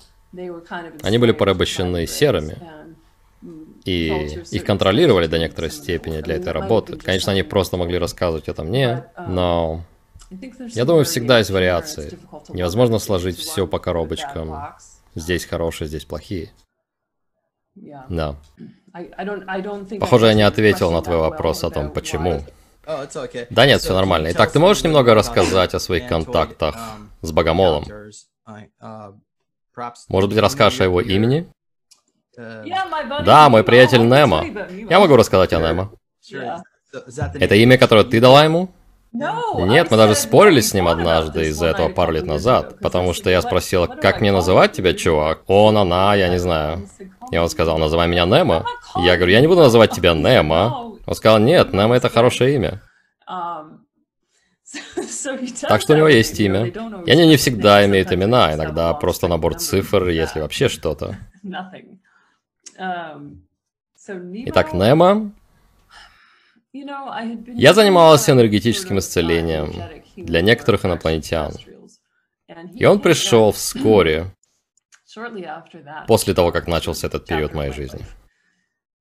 Они 1.03 1.19
были 1.19 1.31
порабощены 1.31 2.07
серыми. 2.07 2.57
И 3.85 4.41
их 4.49 4.65
контролировали 4.65 5.27
до 5.27 5.37
некоторой 5.37 5.69
степени 5.69 6.21
для 6.21 6.35
этой 6.37 6.51
работы. 6.51 6.97
Конечно, 6.97 7.31
они 7.31 7.43
просто 7.43 7.77
могли 7.77 7.99
рассказывать 7.99 8.47
это 8.47 8.63
мне, 8.63 9.05
но 9.27 9.81
я 10.73 10.85
думаю, 10.85 11.05
всегда 11.05 11.37
есть 11.37 11.51
вариации. 11.51 12.17
Невозможно 12.49 12.97
сложить 12.97 13.37
все 13.37 13.67
по 13.67 13.77
коробочкам. 13.77 14.73
Здесь 15.15 15.45
хорошие, 15.45 15.87
здесь 15.87 16.05
плохие. 16.05 16.51
Да. 18.09 18.35
Похоже, 19.99 20.27
я 20.27 20.33
не 20.33 20.43
ответил 20.43 20.91
на 20.91 21.01
твой 21.01 21.17
вопрос 21.17 21.63
о 21.63 21.69
том, 21.69 21.91
почему. 21.91 22.43
Oh, 22.87 23.47
да 23.49 23.65
нет, 23.65 23.81
все 23.81 23.95
нормально. 23.95 24.29
Итак, 24.31 24.51
ты 24.51 24.59
можешь 24.59 24.83
немного 24.83 25.15
рассказать 25.15 25.73
о 25.73 25.79
своих 25.79 26.07
контактах 26.07 26.75
um, 26.75 27.07
с 27.23 27.31
Богомолом? 27.31 27.83
Uh, 28.47 29.15
Может 30.07 30.29
быть, 30.29 30.37
расскажешь 30.37 30.81
о 30.81 30.83
его 30.83 31.01
имени? 31.01 31.51
Uh, 32.37 33.23
да, 33.23 33.49
мой 33.49 33.63
приятель 33.63 34.01
Немо. 34.01 34.45
Я 34.87 34.99
могу 34.99 35.15
рассказать 35.15 35.51
о 35.53 35.59
Немо. 35.59 35.93
Это 37.39 37.55
имя, 37.55 37.79
которое 37.79 38.03
ты 38.03 38.21
дала 38.21 38.43
ему? 38.43 38.69
Нет, 39.15 39.91
мы 39.91 39.97
даже 39.97 40.15
спорили 40.15 40.59
с 40.59 40.73
ним 40.73 40.87
однажды 40.87 41.47
из-за 41.47 41.67
этого 41.67 41.89
пару 41.89 42.11
лет 42.11 42.25
назад, 42.25 42.77
потому 42.81 43.13
что 43.13 43.29
я 43.29 43.41
спросил, 43.41 43.87
как 43.87 44.21
мне 44.21 44.31
называть 44.31 44.73
тебя, 44.73 44.93
чувак? 44.93 45.43
Он, 45.47 45.77
она, 45.77 46.15
я 46.15 46.29
не 46.29 46.37
знаю. 46.37 46.87
И 47.31 47.37
он 47.37 47.49
сказал, 47.49 47.77
называй 47.77 48.07
меня 48.07 48.25
Немо. 48.25 48.65
Я 48.97 49.15
говорю, 49.15 49.31
я 49.31 49.41
не 49.41 49.47
буду 49.47 49.61
называть 49.61 49.91
тебя 49.91 50.13
Немо. 50.13 50.97
Он 51.05 51.15
сказал, 51.15 51.39
нет, 51.39 51.73
Немо 51.73 51.95
это 51.95 52.09
хорошее 52.09 52.55
имя. 52.55 52.81
Так 55.61 55.81
что 55.81 55.93
у 55.93 55.97
него 55.97 56.07
есть 56.07 56.39
имя. 56.39 56.65
И 57.05 57.11
они 57.11 57.27
не 57.27 57.37
всегда 57.37 57.85
имеют 57.85 58.11
имена, 58.11 58.53
иногда 58.53 58.93
просто 58.93 59.27
набор 59.27 59.55
цифр, 59.55 60.09
если 60.09 60.39
вообще 60.39 60.69
что-то. 60.69 61.17
Итак, 64.47 64.73
Немо 64.73 65.31
я 67.55 67.73
занималась 67.73 68.29
энергетическим 68.29 68.99
исцелением 68.99 69.73
для 70.15 70.41
некоторых 70.41 70.85
инопланетян. 70.85 71.53
И 72.73 72.85
он 72.85 72.99
пришел 72.99 73.51
вскоре, 73.51 74.31
после 76.07 76.33
того, 76.33 76.51
как 76.51 76.67
начался 76.67 77.07
этот 77.07 77.25
период 77.25 77.53
моей 77.53 77.71
жизни. 77.71 78.05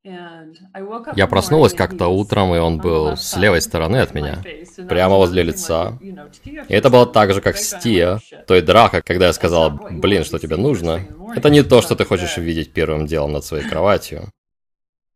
Я 0.05 1.27
проснулась 1.27 1.73
как-то 1.73 2.09
утром, 2.09 2.55
и 2.55 2.59
он 2.59 2.79
был 2.79 3.17
с 3.17 3.37
левой 3.37 3.63
стороны 3.63 3.97
от 3.97 4.15
меня, 4.15 4.43
прямо 4.87 5.17
возле 5.17 5.43
лица. 5.43 5.99
И 6.03 6.75
это 6.75 6.91
было 6.91 7.07
так 7.07 7.33
же, 7.33 7.41
как 7.41 7.57
с 7.57 7.79
Тия, 7.81 8.21
той 8.47 8.61
драка, 8.61 9.01
когда 9.03 9.29
я 9.29 9.33
сказала, 9.33 9.71
блин, 9.71 10.25
что 10.25 10.39
тебе 10.39 10.57
нужно. 10.57 11.01
Это 11.35 11.49
не 11.49 11.63
то, 11.63 11.81
что 11.81 11.97
ты 11.97 12.05
хочешь 12.05 12.37
видеть 12.37 12.73
первым 12.73 13.07
делом 13.07 13.33
над 13.33 13.45
своей 13.45 13.67
кроватью. 13.67 14.29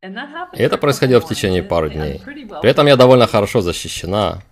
И 0.01 0.63
это 0.63 0.79
происходило 0.79 1.21
в 1.21 1.29
течение 1.29 1.63
пары 1.63 1.91
дней. 1.91 2.23
При 2.63 2.71
этом 2.71 2.87
я 2.87 2.97
довольно 2.97 3.27
хорошо 3.27 3.61
защищена. 3.61 4.43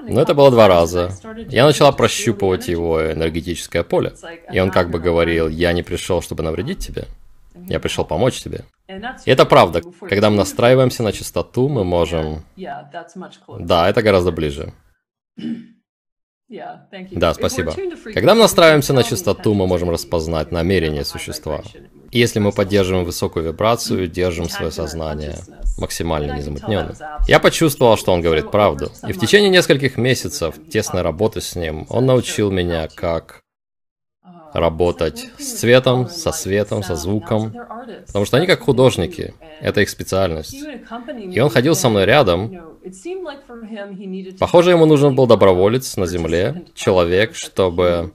Но 0.00 0.20
это 0.20 0.34
было 0.34 0.50
два 0.50 0.66
раза. 0.66 1.10
Я 1.48 1.66
начала 1.66 1.92
прощупывать 1.92 2.66
его 2.68 3.12
энергетическое 3.12 3.84
поле. 3.84 4.14
И 4.52 4.58
он 4.58 4.70
как 4.70 4.90
бы 4.90 4.98
говорил, 4.98 5.48
я 5.48 5.72
не 5.72 5.82
пришел, 5.82 6.20
чтобы 6.20 6.42
навредить 6.42 6.84
тебе. 6.84 7.04
Я 7.68 7.78
пришел 7.80 8.04
помочь 8.04 8.40
тебе. 8.40 8.64
И 9.24 9.30
это 9.30 9.44
правда. 9.44 9.82
Когда 10.08 10.30
мы 10.30 10.36
настраиваемся 10.36 11.02
на 11.02 11.12
чистоту, 11.12 11.68
мы 11.68 11.84
можем... 11.84 12.42
Да, 13.60 13.88
это 13.88 14.02
гораздо 14.02 14.32
ближе. 14.32 14.72
Да, 17.10 17.34
спасибо. 17.34 17.74
Когда 18.14 18.34
мы 18.34 18.40
настраиваемся 18.40 18.94
на 18.94 19.02
чистоту, 19.02 19.52
мы 19.52 19.66
можем 19.66 19.90
распознать 19.90 20.50
намерение 20.50 21.04
существа. 21.04 21.62
Если 22.10 22.38
мы 22.38 22.52
поддерживаем 22.52 23.04
высокую 23.04 23.44
вибрацию, 23.44 24.08
держим 24.08 24.48
свое 24.48 24.70
сознание 24.70 25.36
максимально 25.78 26.36
незамутненным. 26.36 26.94
Я 27.26 27.38
почувствовал, 27.38 27.96
что 27.96 28.12
он 28.12 28.20
говорит 28.20 28.50
правду. 28.50 28.90
И 29.06 29.12
в 29.12 29.18
течение 29.18 29.50
нескольких 29.50 29.96
месяцев 29.96 30.54
тесной 30.70 31.02
работы 31.02 31.40
с 31.40 31.54
ним 31.54 31.86
он 31.88 32.06
научил 32.06 32.50
меня, 32.50 32.88
как 32.94 33.42
работать 34.52 35.28
с 35.38 35.54
цветом, 35.58 36.08
со 36.08 36.32
светом, 36.32 36.82
со 36.82 36.96
звуком, 36.96 37.52
потому 38.06 38.24
что 38.24 38.38
они 38.38 38.46
как 38.46 38.60
художники, 38.60 39.34
это 39.60 39.82
их 39.82 39.90
специальность. 39.90 40.54
И 40.54 41.40
он 41.40 41.50
ходил 41.50 41.74
со 41.74 41.88
мной 41.88 42.06
рядом. 42.06 42.78
Похоже, 44.38 44.70
ему 44.70 44.86
нужен 44.86 45.14
был 45.14 45.26
доброволец 45.26 45.96
на 45.96 46.06
земле, 46.06 46.64
человек, 46.74 47.34
чтобы 47.34 48.12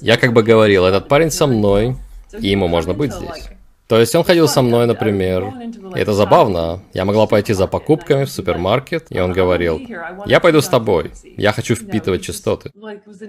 я 0.00 0.16
как 0.16 0.32
бы 0.32 0.42
говорил, 0.42 0.84
этот 0.84 1.08
парень 1.08 1.30
со 1.30 1.46
мной, 1.46 1.96
и 2.38 2.48
ему 2.48 2.68
можно 2.68 2.94
быть 2.94 3.12
здесь. 3.12 3.48
То 3.86 3.98
есть 3.98 4.14
он 4.14 4.22
ходил 4.22 4.48
со 4.48 4.60
мной, 4.60 4.86
например, 4.86 5.44
и 5.96 5.98
это 5.98 6.12
забавно. 6.12 6.82
Я 6.92 7.06
могла 7.06 7.26
пойти 7.26 7.54
за 7.54 7.66
покупками 7.66 8.24
в 8.24 8.30
супермаркет, 8.30 9.06
и 9.08 9.18
он 9.18 9.32
говорил, 9.32 9.80
я 10.26 10.40
пойду 10.40 10.60
с 10.60 10.68
тобой, 10.68 11.12
я 11.38 11.52
хочу 11.52 11.74
впитывать 11.74 12.22
частоты. 12.22 12.70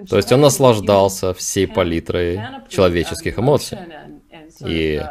То 0.09 0.17
есть 0.17 0.31
он 0.33 0.41
наслаждался 0.41 1.33
всей 1.33 1.65
палитрой 1.65 2.41
человеческих 2.67 3.39
эмоций. 3.39 3.77
И 4.65 5.01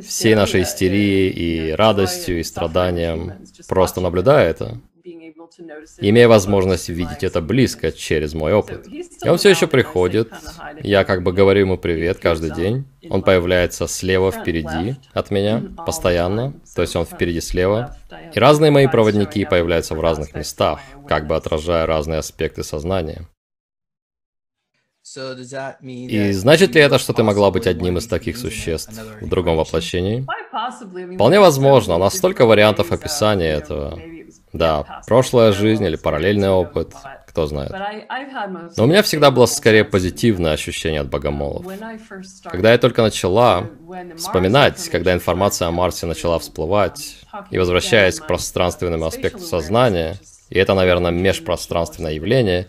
всей 0.00 0.34
нашей 0.34 0.62
истерией 0.62 1.28
и 1.28 1.72
радостью 1.72 2.40
и 2.40 2.42
страданием, 2.42 3.34
просто 3.68 4.00
наблюдая 4.00 4.48
это 4.48 4.78
имея 5.98 6.28
возможность 6.28 6.88
видеть 6.88 7.24
это 7.24 7.40
близко 7.40 7.92
через 7.92 8.34
мой 8.34 8.52
опыт. 8.52 8.86
И 8.88 9.28
он 9.28 9.38
все 9.38 9.50
еще 9.50 9.66
приходит, 9.66 10.30
я 10.82 11.04
как 11.04 11.22
бы 11.22 11.32
говорю 11.32 11.60
ему 11.60 11.78
привет 11.78 12.18
каждый 12.18 12.50
день. 12.50 12.84
Он 13.08 13.22
появляется 13.22 13.86
слева 13.86 14.30
впереди 14.30 14.96
от 15.12 15.30
меня 15.30 15.62
постоянно, 15.84 16.54
то 16.74 16.82
есть 16.82 16.96
он 16.96 17.04
впереди 17.04 17.40
слева. 17.40 17.96
И 18.34 18.38
разные 18.38 18.70
мои 18.70 18.86
проводники 18.86 19.44
появляются 19.44 19.94
в 19.94 20.00
разных 20.00 20.34
местах, 20.34 20.80
как 21.08 21.26
бы 21.26 21.36
отражая 21.36 21.86
разные 21.86 22.18
аспекты 22.18 22.62
сознания. 22.62 23.26
И 25.82 26.32
значит 26.32 26.74
ли 26.74 26.80
это, 26.80 26.98
что 26.98 27.12
ты 27.12 27.22
могла 27.22 27.50
быть 27.50 27.66
одним 27.66 27.98
из 27.98 28.06
таких 28.06 28.36
существ 28.36 28.92
в 29.20 29.28
другом 29.28 29.56
воплощении? 29.56 30.26
Вполне 31.14 31.40
возможно, 31.40 31.96
у 31.96 31.98
нас 31.98 32.16
столько 32.16 32.46
вариантов 32.46 32.92
описания 32.92 33.50
этого. 33.50 33.98
Да, 34.52 35.02
прошлая 35.06 35.52
жизнь 35.52 35.84
или 35.84 35.96
параллельный 35.96 36.48
опыт, 36.48 36.92
кто 37.26 37.46
знает. 37.46 37.72
Но 38.76 38.84
у 38.84 38.86
меня 38.86 39.02
всегда 39.02 39.30
было 39.30 39.46
скорее 39.46 39.84
позитивное 39.84 40.52
ощущение 40.52 41.02
от 41.02 41.08
богомолов. 41.08 41.66
Когда 42.44 42.72
я 42.72 42.78
только 42.78 43.02
начала 43.02 43.68
вспоминать, 44.16 44.88
когда 44.88 45.12
информация 45.12 45.68
о 45.68 45.70
Марсе 45.70 46.06
начала 46.06 46.38
всплывать, 46.38 47.18
и 47.50 47.58
возвращаясь 47.58 48.18
к 48.18 48.26
пространственному 48.26 49.06
аспекту 49.06 49.40
сознания, 49.40 50.16
и 50.48 50.58
это, 50.58 50.74
наверное, 50.74 51.12
межпространственное 51.12 52.12
явление, 52.14 52.66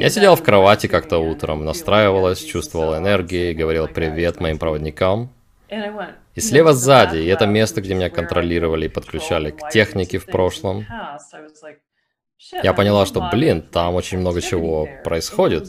я 0.00 0.10
сидела 0.10 0.36
в 0.36 0.42
кровати 0.42 0.88
как-то 0.88 1.18
утром, 1.18 1.64
настраивалась, 1.64 2.42
чувствовала 2.42 2.98
энергии, 2.98 3.54
говорила 3.54 3.86
привет 3.86 4.40
моим 4.40 4.58
проводникам, 4.58 5.32
И 6.34 6.40
слева 6.40 6.72
сзади, 6.72 7.18
и 7.18 7.26
это 7.26 7.46
место, 7.46 7.80
где 7.80 7.94
меня 7.94 8.10
контролировали 8.10 8.86
и 8.86 8.88
подключали 8.88 9.50
к 9.50 9.68
технике 9.70 10.18
в 10.18 10.26
прошлом. 10.26 10.84
Я 12.62 12.74
поняла, 12.74 13.06
что, 13.06 13.28
блин, 13.32 13.62
там 13.62 13.94
очень 13.94 14.18
много 14.18 14.40
чего 14.42 14.88
происходит. 15.04 15.68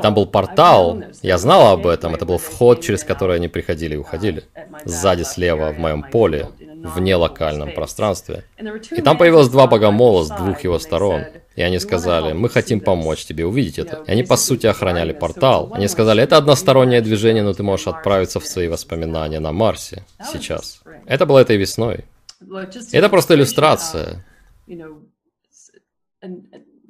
Там 0.00 0.14
был 0.14 0.26
портал, 0.26 1.02
я 1.22 1.38
знала 1.38 1.72
об 1.72 1.86
этом, 1.86 2.14
это 2.14 2.24
был 2.24 2.38
вход, 2.38 2.82
через 2.82 3.04
который 3.04 3.36
они 3.36 3.48
приходили 3.48 3.94
и 3.94 3.98
уходили. 3.98 4.44
Сзади 4.84 5.22
слева, 5.22 5.72
в 5.72 5.78
моем 5.78 6.02
поле, 6.02 6.48
в 6.82 7.00
нелокальном 7.00 7.72
пространстве. 7.72 8.44
И 8.90 9.02
там 9.02 9.16
появилось 9.16 9.48
два 9.48 9.66
богомола 9.66 10.24
с 10.24 10.28
двух 10.28 10.64
его 10.64 10.78
сторон. 10.78 11.24
И 11.54 11.62
они 11.62 11.78
сказали, 11.78 12.32
мы 12.32 12.48
хотим 12.48 12.80
помочь 12.80 13.24
тебе 13.24 13.44
увидеть 13.44 13.78
это. 13.78 14.02
И 14.06 14.10
они, 14.10 14.22
по 14.22 14.36
сути, 14.36 14.66
охраняли 14.66 15.12
портал. 15.12 15.70
Они 15.72 15.88
сказали, 15.88 16.22
это 16.22 16.36
одностороннее 16.36 17.00
движение, 17.00 17.42
но 17.42 17.52
ты 17.52 17.62
можешь 17.62 17.86
отправиться 17.86 18.40
в 18.40 18.46
свои 18.46 18.68
воспоминания 18.68 19.40
на 19.40 19.52
Марсе 19.52 20.04
сейчас. 20.32 20.82
Это 21.06 21.26
было 21.26 21.38
этой 21.40 21.56
весной. 21.56 22.04
Это 22.92 23.08
просто 23.08 23.34
иллюстрация 23.34 24.24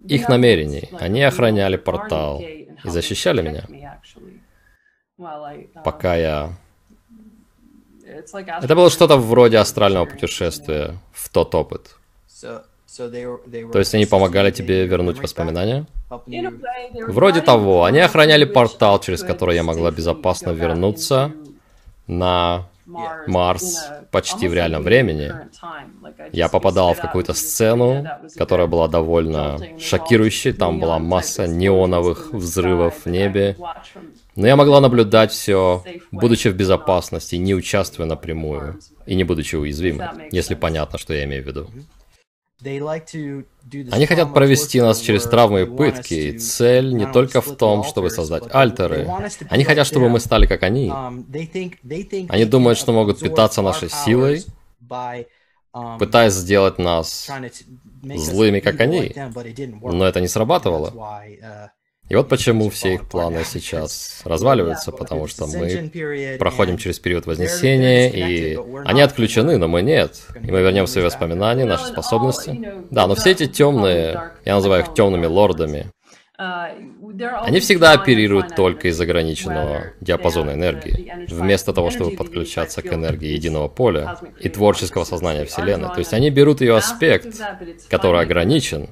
их 0.08 0.28
намерений. 0.28 0.88
Они 0.98 1.22
охраняли 1.22 1.76
портал 1.76 2.40
и 2.40 2.68
защищали 2.84 3.42
меня, 3.42 3.64
пока 5.84 6.16
я... 6.16 6.52
Это 8.62 8.74
было 8.74 8.90
что-то 8.90 9.16
вроде 9.16 9.58
астрального 9.58 10.06
путешествия 10.06 10.96
в 11.12 11.28
тот 11.28 11.54
опыт. 11.54 11.96
То 12.40 13.78
есть 13.78 13.94
они 13.94 14.06
помогали 14.06 14.50
тебе 14.50 14.86
вернуть 14.86 15.20
воспоминания? 15.20 15.86
Вроде 17.08 17.40
того. 17.40 17.84
Они 17.84 18.00
охраняли 18.00 18.44
портал, 18.44 19.00
через 19.00 19.22
который 19.22 19.56
я 19.56 19.62
могла 19.62 19.90
безопасно 19.90 20.50
вернуться 20.50 21.32
на 22.06 22.66
Марс 23.26 23.90
почти 24.10 24.48
в 24.48 24.54
реальном 24.54 24.82
времени. 24.82 25.32
Я 26.32 26.48
попадал 26.48 26.92
в 26.94 27.00
какую-то 27.00 27.32
сцену, 27.32 28.06
которая 28.36 28.66
была 28.66 28.88
довольно 28.88 29.58
шокирующей. 29.78 30.52
Там 30.52 30.80
была 30.80 30.98
масса 30.98 31.46
неоновых 31.46 32.32
взрывов 32.32 33.04
в 33.04 33.08
небе. 33.08 33.56
Но 34.34 34.46
я 34.46 34.56
могла 34.56 34.80
наблюдать 34.80 35.30
все, 35.30 35.84
будучи 36.10 36.48
в 36.48 36.56
безопасности, 36.56 37.36
не 37.36 37.54
участвуя 37.54 38.06
напрямую 38.06 38.80
и 39.04 39.14
не 39.14 39.24
будучи 39.24 39.56
уязвимой, 39.56 40.08
если 40.30 40.54
понятно, 40.54 40.98
что 40.98 41.12
я 41.12 41.24
имею 41.24 41.42
в 41.42 41.46
виду. 41.46 41.68
Они 43.90 44.06
хотят 44.06 44.32
провести 44.32 44.80
нас 44.80 45.00
через 45.00 45.24
травмы 45.24 45.62
и 45.62 45.64
пытки, 45.66 46.14
и 46.14 46.38
цель 46.38 46.94
не 46.94 47.10
только 47.10 47.40
в 47.40 47.56
том, 47.56 47.82
чтобы 47.82 48.08
создать 48.08 48.44
альтеры. 48.52 49.08
Они 49.50 49.64
хотят, 49.64 49.86
чтобы 49.86 50.08
мы 50.08 50.20
стали 50.20 50.46
как 50.46 50.62
они. 50.62 50.88
Um, 50.88 52.28
они 52.28 52.44
думают, 52.44 52.78
что 52.78 52.92
могут 52.92 53.18
питаться 53.18 53.62
нашей 53.62 53.90
силой, 53.90 54.44
um, 54.88 55.98
пытаясь 55.98 56.34
сделать 56.34 56.78
нас 56.78 57.28
злыми, 58.02 58.60
как 58.60 58.80
они. 58.80 59.12
Но 59.82 60.06
это 60.06 60.20
не 60.20 60.28
срабатывало. 60.28 61.20
И 62.12 62.14
вот 62.14 62.28
почему 62.28 62.68
все 62.68 62.92
их 62.92 63.08
планы 63.08 63.42
сейчас 63.42 64.20
разваливаются, 64.24 64.92
потому 64.92 65.26
что 65.26 65.46
мы 65.46 66.36
проходим 66.38 66.76
через 66.76 66.98
период 66.98 67.24
Вознесения, 67.24 68.10
и 68.10 68.58
они 68.84 69.00
отключены, 69.00 69.56
но 69.56 69.66
мы 69.66 69.80
нет. 69.80 70.20
И 70.34 70.50
мы 70.50 70.60
вернем 70.60 70.86
свои 70.86 71.04
воспоминания, 71.04 71.64
наши 71.64 71.86
способности. 71.86 72.74
Да, 72.90 73.06
но 73.06 73.14
все 73.14 73.30
эти 73.30 73.46
темные, 73.46 74.32
я 74.44 74.56
называю 74.56 74.82
их 74.82 74.92
темными 74.92 75.24
лордами, 75.24 75.90
они 76.36 77.60
всегда 77.60 77.92
оперируют 77.92 78.56
только 78.56 78.88
из 78.88 79.00
ограниченного 79.00 79.92
диапазона 80.02 80.50
энергии, 80.50 81.26
вместо 81.30 81.72
того, 81.72 81.88
чтобы 81.88 82.14
подключаться 82.14 82.82
к 82.82 82.92
энергии 82.92 83.28
единого 83.28 83.68
поля 83.68 84.18
и 84.38 84.50
творческого 84.50 85.04
сознания 85.04 85.46
Вселенной. 85.46 85.88
То 85.88 86.00
есть 86.00 86.12
они 86.12 86.28
берут 86.28 86.60
ее 86.60 86.76
аспект, 86.76 87.40
который 87.88 88.20
ограничен, 88.20 88.90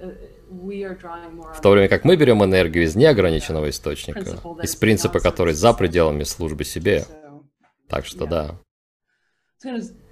в 0.51 1.61
то 1.63 1.71
время 1.71 1.89
как 1.89 2.05
мы 2.05 2.17
берем 2.17 2.43
энергию 2.43 2.85
из 2.85 2.97
неограниченного 2.97 3.71
источника, 3.71 4.39
из 4.63 4.75
принципа, 4.75 5.21
который 5.21 5.55
за 5.55 5.73
пределами 5.73 6.25
службы 6.25 6.65
себе. 6.65 7.05
Так 7.89 8.05
что 8.05 8.27
да. 8.27 8.59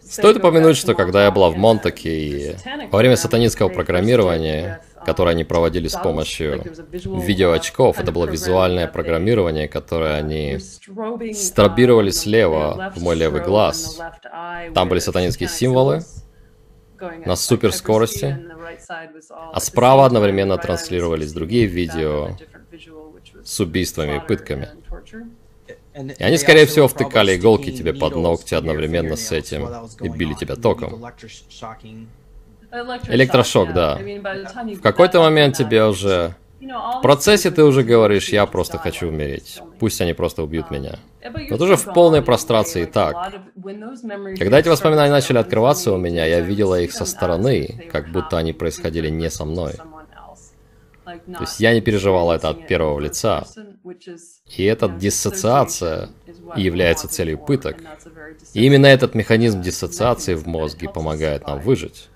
Стоит 0.01 0.37
упомянуть, 0.37 0.77
что 0.77 0.95
когда 0.95 1.25
я 1.25 1.31
была 1.31 1.51
в 1.51 1.57
Монтаке 1.57 2.11
и 2.11 2.57
во 2.91 2.99
время 2.99 3.17
сатанинского 3.17 3.69
программирования, 3.69 4.81
которое 5.05 5.31
они 5.31 5.45
проводили 5.45 5.89
с 5.89 5.97
помощью 5.97 6.65
видеоочков, 6.93 7.99
это 7.99 8.13
было 8.13 8.27
визуальное 8.27 8.87
программирование, 8.87 9.69
которое 9.69 10.17
они 10.17 10.59
стробировали 11.35 12.11
слева 12.11 12.93
в 12.95 13.03
мой 13.03 13.17
левый 13.17 13.43
глаз. 13.43 14.01
Там 14.75 14.89
были 14.89 14.99
сатанинские 14.99 15.49
символы, 15.49 16.03
на 17.01 17.37
суперскорости, 17.37 18.37
а 19.29 19.61
справа 19.61 20.07
одновременно 20.07 20.59
транслировались 20.59 21.33
другие 21.33 21.67
видео 21.67 22.37
с 23.45 23.61
убийствами 23.61 24.17
и 24.17 24.21
пытками. 24.27 24.69
И 26.19 26.23
они, 26.23 26.37
скорее 26.39 26.67
всего, 26.67 26.87
втыкали 26.87 27.37
иголки 27.37 27.73
тебе 27.73 27.93
под 27.93 28.15
ногти 28.17 28.55
одновременно 28.55 29.17
с 29.17 29.33
этим 29.33 29.69
и 30.01 30.09
били 30.09 30.35
тебя 30.35 30.55
током. 30.57 31.05
Электрошок, 33.09 33.73
да. 33.73 33.97
В 33.97 34.81
какой-то 34.81 35.21
момент 35.21 35.57
тебе 35.57 35.85
уже 35.85 36.37
в 36.61 37.03
процессе 37.03 37.51
ты 37.51 37.63
уже 37.63 37.83
говоришь, 37.83 38.31
я 38.31 38.47
просто 38.47 38.79
хочу 38.79 39.09
умереть. 39.09 39.61
Пусть 39.79 40.01
они 40.01 40.13
просто 40.13 40.43
убьют 40.43 40.71
меня. 40.71 40.99
Но 41.23 41.57
ты 41.57 41.65
уже 41.65 41.77
в 41.77 41.93
полной 41.93 42.23
прострации 42.23 42.83
и 42.83 42.87
так. 42.87 43.33
Когда 44.39 44.59
эти 44.59 44.69
воспоминания 44.69 45.13
начали 45.13 45.39
открываться 45.39 45.93
у 45.93 45.99
меня, 45.99 46.27
я 46.27 46.41
видела 46.41 46.81
их 46.81 46.93
со 46.93 47.05
стороны, 47.05 47.89
как 47.93 48.11
будто 48.11 48.39
они 48.39 48.53
происходили 48.53 49.09
не 49.09 49.31
со 49.31 49.45
мной. 49.45 49.75
То 51.05 51.41
есть 51.41 51.61
я 51.61 51.73
не 51.73 51.81
переживала 51.81 52.35
это 52.35 52.51
от 52.51 52.67
первого 52.67 53.01
лица. 53.01 53.45
И 54.57 54.65
эта 54.65 54.89
диссоциация 54.89 56.11
является 56.57 57.09
целью 57.09 57.39
пыток. 57.39 57.77
И 58.53 58.67
именно 58.67 58.87
этот 58.87 59.15
механизм 59.15 59.63
диссоциации 59.63 60.35
в 60.35 60.47
мозге 60.47 60.89
помогает 60.89 61.47
нам 61.47 61.61
выжить. 61.61 62.09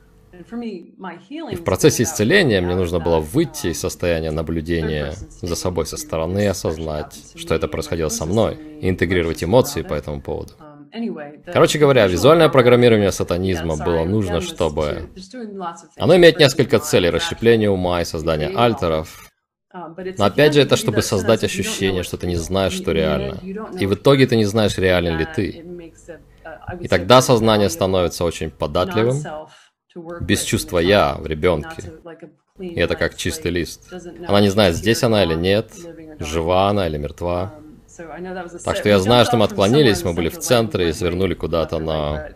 И 1.51 1.57
в 1.57 1.65
процессе 1.65 2.03
исцеления 2.03 2.61
мне 2.61 2.75
нужно 2.75 2.99
было 2.99 3.21
выйти 3.21 3.69
из 3.69 3.81
состояния 3.81 4.31
наблюдения 4.31 5.15
за 5.41 5.57
собой 5.57 5.87
со 5.87 5.97
стороны 5.97 6.45
и 6.45 6.47
осознать, 6.47 7.19
что 7.37 7.55
это 7.55 7.69
происходило 7.69 8.09
со 8.09 8.27
мной, 8.27 8.59
и 8.81 8.89
интегрировать 8.89 9.45
эмоции 9.45 9.83
по 9.83 9.95
этому 9.95 10.21
поводу. 10.21 10.55
Um, 10.95 11.43
Короче 11.47 11.79
говоря, 11.79 12.07
визуальное 12.07 12.49
программирование 12.51 13.13
сатанизма 13.13 13.77
было 13.77 14.05
нужно, 14.05 14.41
чтобы... 14.41 15.09
Оно 15.97 16.17
имеет 16.17 16.39
несколько 16.39 16.79
целей, 16.81 17.11
расщепление 17.11 17.71
ума 17.71 18.03
и 18.03 18.05
создание 18.05 18.51
альтеров, 18.55 19.31
um, 19.75 20.15
но 20.19 20.25
опять 20.25 20.53
же, 20.53 20.61
это 20.61 20.77
чтобы 20.77 21.01
создать 21.03 21.45
ощущение, 21.45 22.03
что 22.03 22.19
ты 22.19 22.27
не 22.27 22.37
знаешь, 22.37 22.75
что 22.75 22.93
реально. 22.93 23.41
И 23.81 23.87
в 23.87 23.95
итоге 23.95 24.27
ты 24.27 24.37
не 24.37 24.45
знаешь, 24.45 24.77
реален 24.77 25.17
ли 25.17 25.27
ты. 25.35 25.65
И 26.81 26.89
тогда 26.89 27.23
сознание 27.23 27.71
становится 27.71 28.25
очень 28.25 28.51
податливым, 28.51 29.23
без 30.21 30.43
чувства 30.43 30.79
«я» 30.79 31.15
в 31.15 31.27
ребенке. 31.27 31.93
И 32.59 32.75
это 32.75 32.97
как 32.97 33.17
чистый 33.17 33.51
лист. 33.51 33.93
Она 34.27 34.41
не 34.41 34.51
знает, 34.51 34.77
здесь 34.77 35.03
она 35.03 35.25
или 35.25 35.35
нет, 35.35 35.73
жива 36.19 36.69
она 36.69 36.87
или 36.87 36.99
мертва. 36.99 37.55
Так 38.65 38.77
что 38.77 38.89
я 38.89 38.99
знаю, 38.99 39.25
что 39.25 39.37
мы 39.37 39.45
отклонились, 39.45 40.03
мы 40.03 40.13
были 40.13 40.29
в 40.29 40.39
центре 40.39 40.91
и 40.91 40.93
свернули 40.93 41.35
куда-то 41.35 41.79
на... 41.79 42.31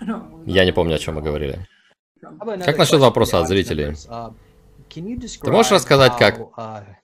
Я 0.46 0.64
не 0.64 0.72
помню, 0.72 0.96
о 0.96 0.98
чем 0.98 1.14
мы 1.14 1.22
говорили. 1.22 1.66
Как 2.64 2.78
насчет 2.78 3.00
вопроса 3.00 3.40
от 3.40 3.48
зрителей? 3.48 3.94
Ты 4.88 5.50
можешь 5.50 5.72
рассказать, 5.72 6.16
как 6.18 6.38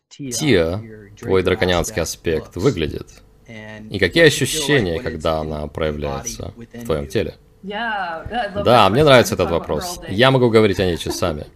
Тия, 0.08 0.82
твой 1.18 1.42
драконианский 1.42 2.02
аспект, 2.02 2.56
выглядит? 2.56 3.22
И 3.90 3.98
какие 3.98 4.24
ощущения, 4.24 5.00
когда 5.00 5.38
она 5.40 5.66
проявляется 5.66 6.54
в 6.56 6.84
твоем 6.84 7.06
теле? 7.06 7.36
Да, 8.64 8.88
мне 8.90 9.04
нравится 9.04 9.34
этот 9.34 9.50
вопрос. 9.50 10.00
Я 10.08 10.30
могу 10.30 10.50
говорить 10.50 10.80
о 10.80 10.84
ней 10.84 10.96
часами. 10.96 11.46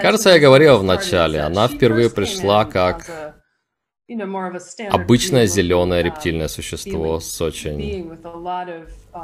Кажется, 0.00 0.30
я 0.30 0.38
говорил 0.38 0.78
в 0.78 0.84
начале, 0.84 1.40
она 1.40 1.68
впервые 1.68 2.10
пришла 2.10 2.64
как 2.64 3.34
обычное 4.90 5.46
зеленое 5.46 6.02
рептильное 6.02 6.48
существо 6.48 7.20
с 7.20 7.40
очень 7.40 8.10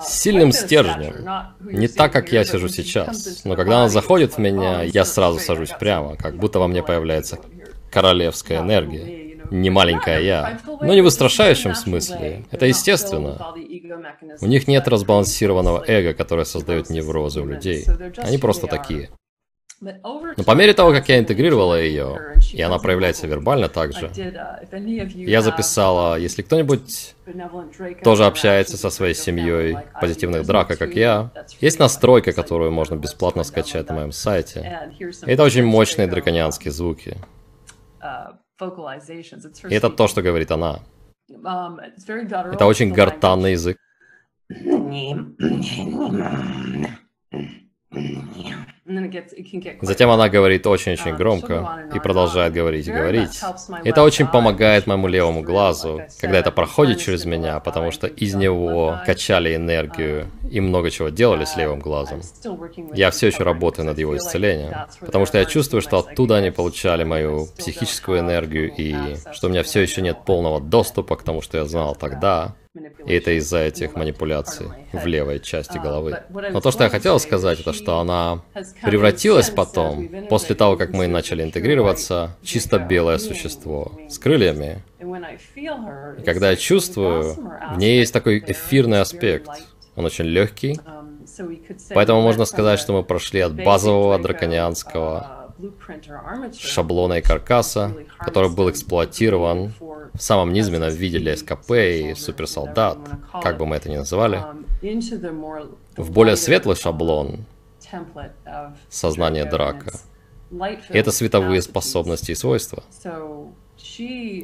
сильным 0.00 0.52
стержнем. 0.52 1.26
Не 1.60 1.88
так, 1.88 2.12
как 2.12 2.32
я 2.32 2.44
сижу 2.44 2.68
сейчас. 2.68 3.44
Но 3.44 3.56
когда 3.56 3.78
она 3.78 3.88
заходит 3.88 4.34
в 4.34 4.38
меня, 4.38 4.82
я 4.82 5.04
сразу 5.04 5.38
сажусь 5.38 5.70
прямо, 5.78 6.16
как 6.16 6.36
будто 6.36 6.60
во 6.60 6.68
мне 6.68 6.82
появляется 6.82 7.38
королевская 7.90 8.60
энергия 8.60 9.19
не 9.50 9.70
маленькая 9.70 10.20
я. 10.20 10.58
Но 10.80 10.94
не 10.94 11.02
в 11.02 11.06
устрашающем 11.06 11.74
смысле. 11.74 12.44
Это 12.50 12.66
естественно. 12.66 13.54
У 14.40 14.46
них 14.46 14.68
нет 14.68 14.88
разбалансированного 14.88 15.84
эго, 15.86 16.14
которое 16.14 16.44
создает 16.44 16.90
неврозы 16.90 17.40
у 17.40 17.46
людей. 17.46 17.84
Они 18.18 18.38
просто 18.38 18.66
такие. 18.66 19.10
Но 19.80 20.44
по 20.44 20.54
мере 20.54 20.74
того, 20.74 20.92
как 20.92 21.08
я 21.08 21.18
интегрировала 21.18 21.80
ее, 21.80 22.36
и 22.52 22.60
она 22.60 22.78
проявляется 22.78 23.26
вербально 23.26 23.68
также, 23.68 24.10
я 25.14 25.40
записала, 25.40 26.18
если 26.18 26.42
кто-нибудь 26.42 27.14
тоже 28.04 28.26
общается 28.26 28.76
со 28.76 28.90
своей 28.90 29.14
семьей 29.14 29.78
позитивных 29.98 30.44
драка, 30.44 30.76
как 30.76 30.94
я, 30.94 31.30
есть 31.60 31.78
настройка, 31.78 32.32
которую 32.32 32.72
можно 32.72 32.96
бесплатно 32.96 33.42
скачать 33.42 33.88
на 33.88 33.94
моем 33.94 34.12
сайте. 34.12 34.90
И 34.98 35.30
это 35.30 35.44
очень 35.44 35.64
мощные 35.64 36.06
драконианские 36.06 36.72
звуки. 36.72 37.16
И 39.70 39.74
это 39.74 39.90
то, 39.90 40.08
что 40.08 40.22
говорит 40.22 40.50
она. 40.50 40.80
Это 41.28 42.66
очень 42.66 42.92
гортанный 42.92 43.52
язык. 43.52 43.76
Затем 49.82 50.10
она 50.10 50.28
говорит 50.28 50.66
очень-очень 50.66 51.16
громко 51.16 51.88
и 51.94 51.98
продолжает 51.98 52.52
говорить 52.52 52.86
и 52.86 52.92
говорить. 52.92 53.40
Это 53.84 54.02
очень 54.02 54.26
помогает 54.26 54.86
моему 54.86 55.08
левому 55.08 55.42
глазу, 55.42 56.02
когда 56.20 56.38
это 56.38 56.52
проходит 56.52 56.98
через 57.00 57.24
меня, 57.24 57.58
потому 57.60 57.90
что 57.90 58.06
из 58.06 58.34
него 58.34 59.00
качали 59.04 59.54
энергию 59.56 60.28
и 60.50 60.60
много 60.60 60.90
чего 60.90 61.08
делали 61.08 61.44
с 61.44 61.56
левым 61.56 61.80
глазом. 61.80 62.20
Я 62.94 63.10
все 63.10 63.28
еще 63.28 63.42
работаю 63.42 63.86
над 63.86 63.98
его 63.98 64.16
исцелением, 64.16 64.74
потому 65.00 65.26
что 65.26 65.38
я 65.38 65.44
чувствую, 65.44 65.82
что 65.82 65.98
оттуда 65.98 66.36
они 66.36 66.50
получали 66.50 67.04
мою 67.04 67.46
психическую 67.58 68.20
энергию 68.20 68.72
и 68.76 68.94
что 69.32 69.48
у 69.48 69.50
меня 69.50 69.62
все 69.62 69.80
еще 69.80 70.00
нет 70.00 70.18
полного 70.24 70.60
доступа 70.60 71.16
к 71.16 71.22
тому, 71.22 71.42
что 71.42 71.58
я 71.58 71.64
знал 71.64 71.94
тогда, 71.94 72.54
и 73.04 73.14
это 73.14 73.32
из-за 73.32 73.58
этих 73.58 73.96
манипуляций 73.96 74.68
в 74.92 75.04
левой 75.04 75.40
части 75.40 75.76
головы. 75.78 76.22
Но 76.30 76.60
то, 76.60 76.70
что 76.70 76.84
я 76.84 76.90
хотел 76.90 77.18
сказать, 77.18 77.58
это 77.58 77.72
что 77.72 77.98
она 77.98 78.42
превратилась 78.82 79.50
потом, 79.50 80.08
после 80.28 80.54
того, 80.54 80.76
как 80.76 80.90
мы 80.90 81.08
начали 81.08 81.42
интегрироваться, 81.42 82.36
чисто 82.44 82.78
белое 82.78 83.18
существо 83.18 83.90
с 84.08 84.20
крыльями. 84.20 84.84
И 85.00 86.22
когда 86.24 86.50
я 86.50 86.56
чувствую, 86.56 87.34
в 87.74 87.78
ней 87.78 87.98
есть 87.98 88.12
такой 88.12 88.38
эфирный 88.38 89.00
аспект. 89.00 89.50
Он 89.96 90.04
очень 90.04 90.26
легкий. 90.26 90.78
Поэтому 91.92 92.22
можно 92.22 92.44
сказать, 92.44 92.78
что 92.78 92.92
мы 92.92 93.02
прошли 93.02 93.40
от 93.40 93.54
базового 93.54 94.16
драконианского 94.18 95.39
шаблона 96.58 97.14
и 97.14 97.22
каркаса, 97.22 97.92
который 98.18 98.50
был 98.50 98.70
эксплуатирован 98.70 99.72
в 99.80 100.22
самом 100.22 100.52
низменном 100.52 100.90
виде 100.90 101.18
для 101.18 101.36
СКП 101.36 101.70
и 101.72 102.14
суперсолдат, 102.14 102.98
как 103.42 103.58
бы 103.58 103.66
мы 103.66 103.76
это 103.76 103.90
ни 103.90 103.96
называли, 103.96 104.42
в 105.96 106.10
более 106.10 106.36
светлый 106.36 106.76
шаблон 106.76 107.44
сознания 108.88 109.44
драка. 109.44 109.92
И 110.52 110.98
это 110.98 111.12
световые 111.12 111.62
способности 111.62 112.32
и 112.32 112.34
свойства. 112.34 112.82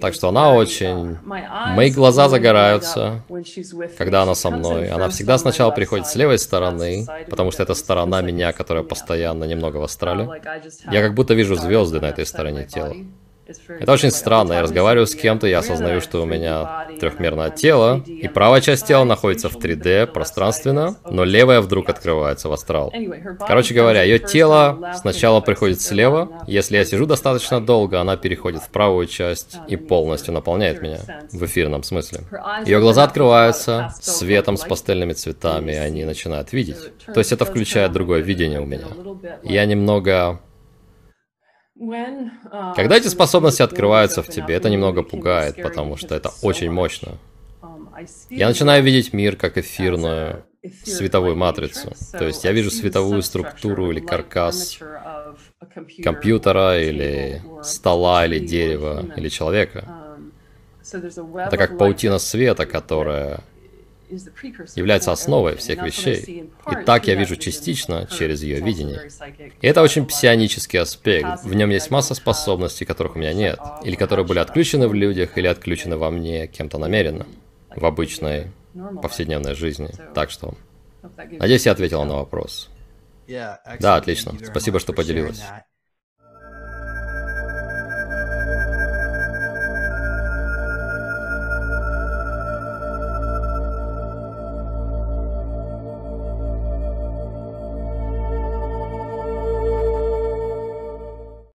Так 0.01 0.15
что 0.15 0.29
она 0.29 0.53
очень... 0.53 1.19
Мои 1.25 1.91
глаза 1.91 2.29
загораются, 2.29 3.23
когда 3.99 4.23
она 4.23 4.35
со 4.35 4.51
мной. 4.51 4.89
Она 4.89 5.09
всегда 5.09 5.39
сначала 5.39 5.71
приходит 5.71 6.07
с 6.07 6.15
левой 6.15 6.39
стороны, 6.39 7.07
потому 7.29 7.51
что 7.51 7.63
это 7.63 7.75
сторона 7.75 8.23
меня, 8.23 8.53
которая 8.53 8.85
постоянно 8.85 9.45
немного 9.45 9.79
в 9.79 9.83
астрале. 9.83 10.29
Я 10.91 11.03
как 11.03 11.15
будто 11.15 11.35
вижу 11.35 11.57
звезды 11.57 12.01
на 12.01 12.07
этой 12.07 12.27
стороне 12.27 12.65
тела. 12.65 12.95
Это 13.69 13.93
очень 13.93 14.11
странно. 14.11 14.55
Я 14.55 14.63
разговариваю 14.63 15.07
с 15.07 15.15
кем-то, 15.15 15.47
я 15.47 15.59
осознаю, 15.59 16.01
что 16.01 16.23
у 16.23 16.27
меня 16.27 16.87
трехмерное 17.01 17.51
тело, 17.51 18.03
и 18.07 18.29
правая 18.29 18.61
часть 18.61 18.87
тела 18.87 19.05
находится 19.05 19.49
в 19.49 19.57
3D 19.57 20.07
пространственно, 20.07 20.97
но 21.09 21.25
левая 21.25 21.61
вдруг 21.61 21.89
открывается 21.89 22.49
в 22.49 22.53
астрал. 22.53 22.93
Короче 23.47 23.75
говоря, 23.75 24.03
ее 24.03 24.19
тело 24.19 24.93
сначала 25.01 25.41
приходит 25.41 25.81
слева, 25.81 26.43
если 26.47 26.77
я 26.77 26.85
сижу 26.85 27.07
достаточно 27.07 27.65
долго, 27.65 28.01
она 28.01 28.17
переходит 28.17 28.63
в 28.63 28.69
правую 28.71 29.07
часть 29.07 29.57
и 29.69 29.77
полностью 29.77 30.35
наполняет 30.35 30.83
меня, 30.83 30.99
в 31.33 31.45
эфирном 31.45 31.83
смысле. 31.83 32.21
Ее 32.65 32.81
глаза 32.81 33.05
открываются 33.05 33.93
светом 34.01 34.57
с 34.57 34.65
пастельными 34.65 35.13
цветами, 35.13 35.73
и 35.73 35.77
они 35.77 36.05
начинают 36.05 36.53
видеть. 36.53 36.77
То 37.13 37.21
есть 37.21 37.33
это 37.33 37.45
включает 37.45 37.93
другое 37.93 38.21
видение 38.21 38.61
у 38.61 38.67
меня. 38.67 38.87
Я 39.43 39.65
немного 39.65 40.41
Когда 42.75 42.97
эти 42.97 43.09
способности 43.09 43.63
открываются 43.63 44.23
в 44.23 44.29
тебе, 44.29 44.55
это 44.55 44.71
немного 44.71 45.03
пугает, 45.03 45.63
потому 45.63 45.97
что 45.97 46.15
это 46.15 46.31
очень 46.43 46.71
мощно. 46.71 47.19
Um, 47.63 47.89
я 48.31 48.49
начинаю 48.49 48.83
видеть 48.83 49.13
мир 49.13 49.37
как 49.37 49.59
эфирную 49.59 50.45
световую 50.85 51.37
матрицу. 51.37 51.93
То 52.13 52.27
есть 52.27 52.45
я 52.45 52.53
вижу 52.53 52.71
световую 52.71 53.23
структуру 53.23 53.91
или 53.91 54.01
каркас 54.01 54.79
компьютера, 56.03 56.81
или 56.81 57.43
стола, 57.63 58.27
или 58.27 58.39
дерева, 58.39 59.05
или 59.17 59.29
человека. 59.29 59.85
Um, 59.87 60.33
это 61.41 61.57
как 61.57 61.79
паутина 61.79 62.19
света, 62.19 62.65
которая 62.67 63.41
является 64.75 65.13
основой 65.13 65.57
всех 65.57 65.83
вещей. 65.83 66.51
И 66.71 66.85
так 66.85 67.07
я 67.07 67.15
вижу 67.15 67.37
частично 67.37 68.07
через 68.11 68.43
ее 68.43 68.61
видение. 68.61 69.11
И 69.61 69.67
это 69.67 69.83
очень 69.83 70.07
псионический 70.07 70.79
аспект. 70.79 71.45
В 71.45 71.55
нем 71.55 71.71
есть 71.71 71.91
масса 71.91 72.15
способностей, 72.15 72.85
которых 72.85 73.17
у 73.17 73.19
меня 73.19 73.33
нет. 73.33 73.59
Или 73.83 73.97
которые 73.97 74.27
были 74.27 74.39
отключены 74.39 74.89
в 74.89 74.95
людях, 74.95 75.37
или 75.39 75.47
отключены 75.47 75.97
во 75.97 76.11
мне 76.11 76.47
кем-то 76.47 76.79
намеренно. 76.79 77.27
В 77.75 77.85
обычной 77.85 78.53
повседневной 79.03 79.55
жизни. 79.55 79.91
Так 80.15 80.31
что, 80.31 80.55
надеюсь, 81.31 81.67
я 81.67 81.73
ответила 81.73 82.05
на 82.05 82.15
вопрос. 82.17 82.71
Да, 83.29 83.97
отлично. 83.97 84.35
Спасибо, 84.45 84.81
что 84.81 84.93
поделилась. 84.93 85.43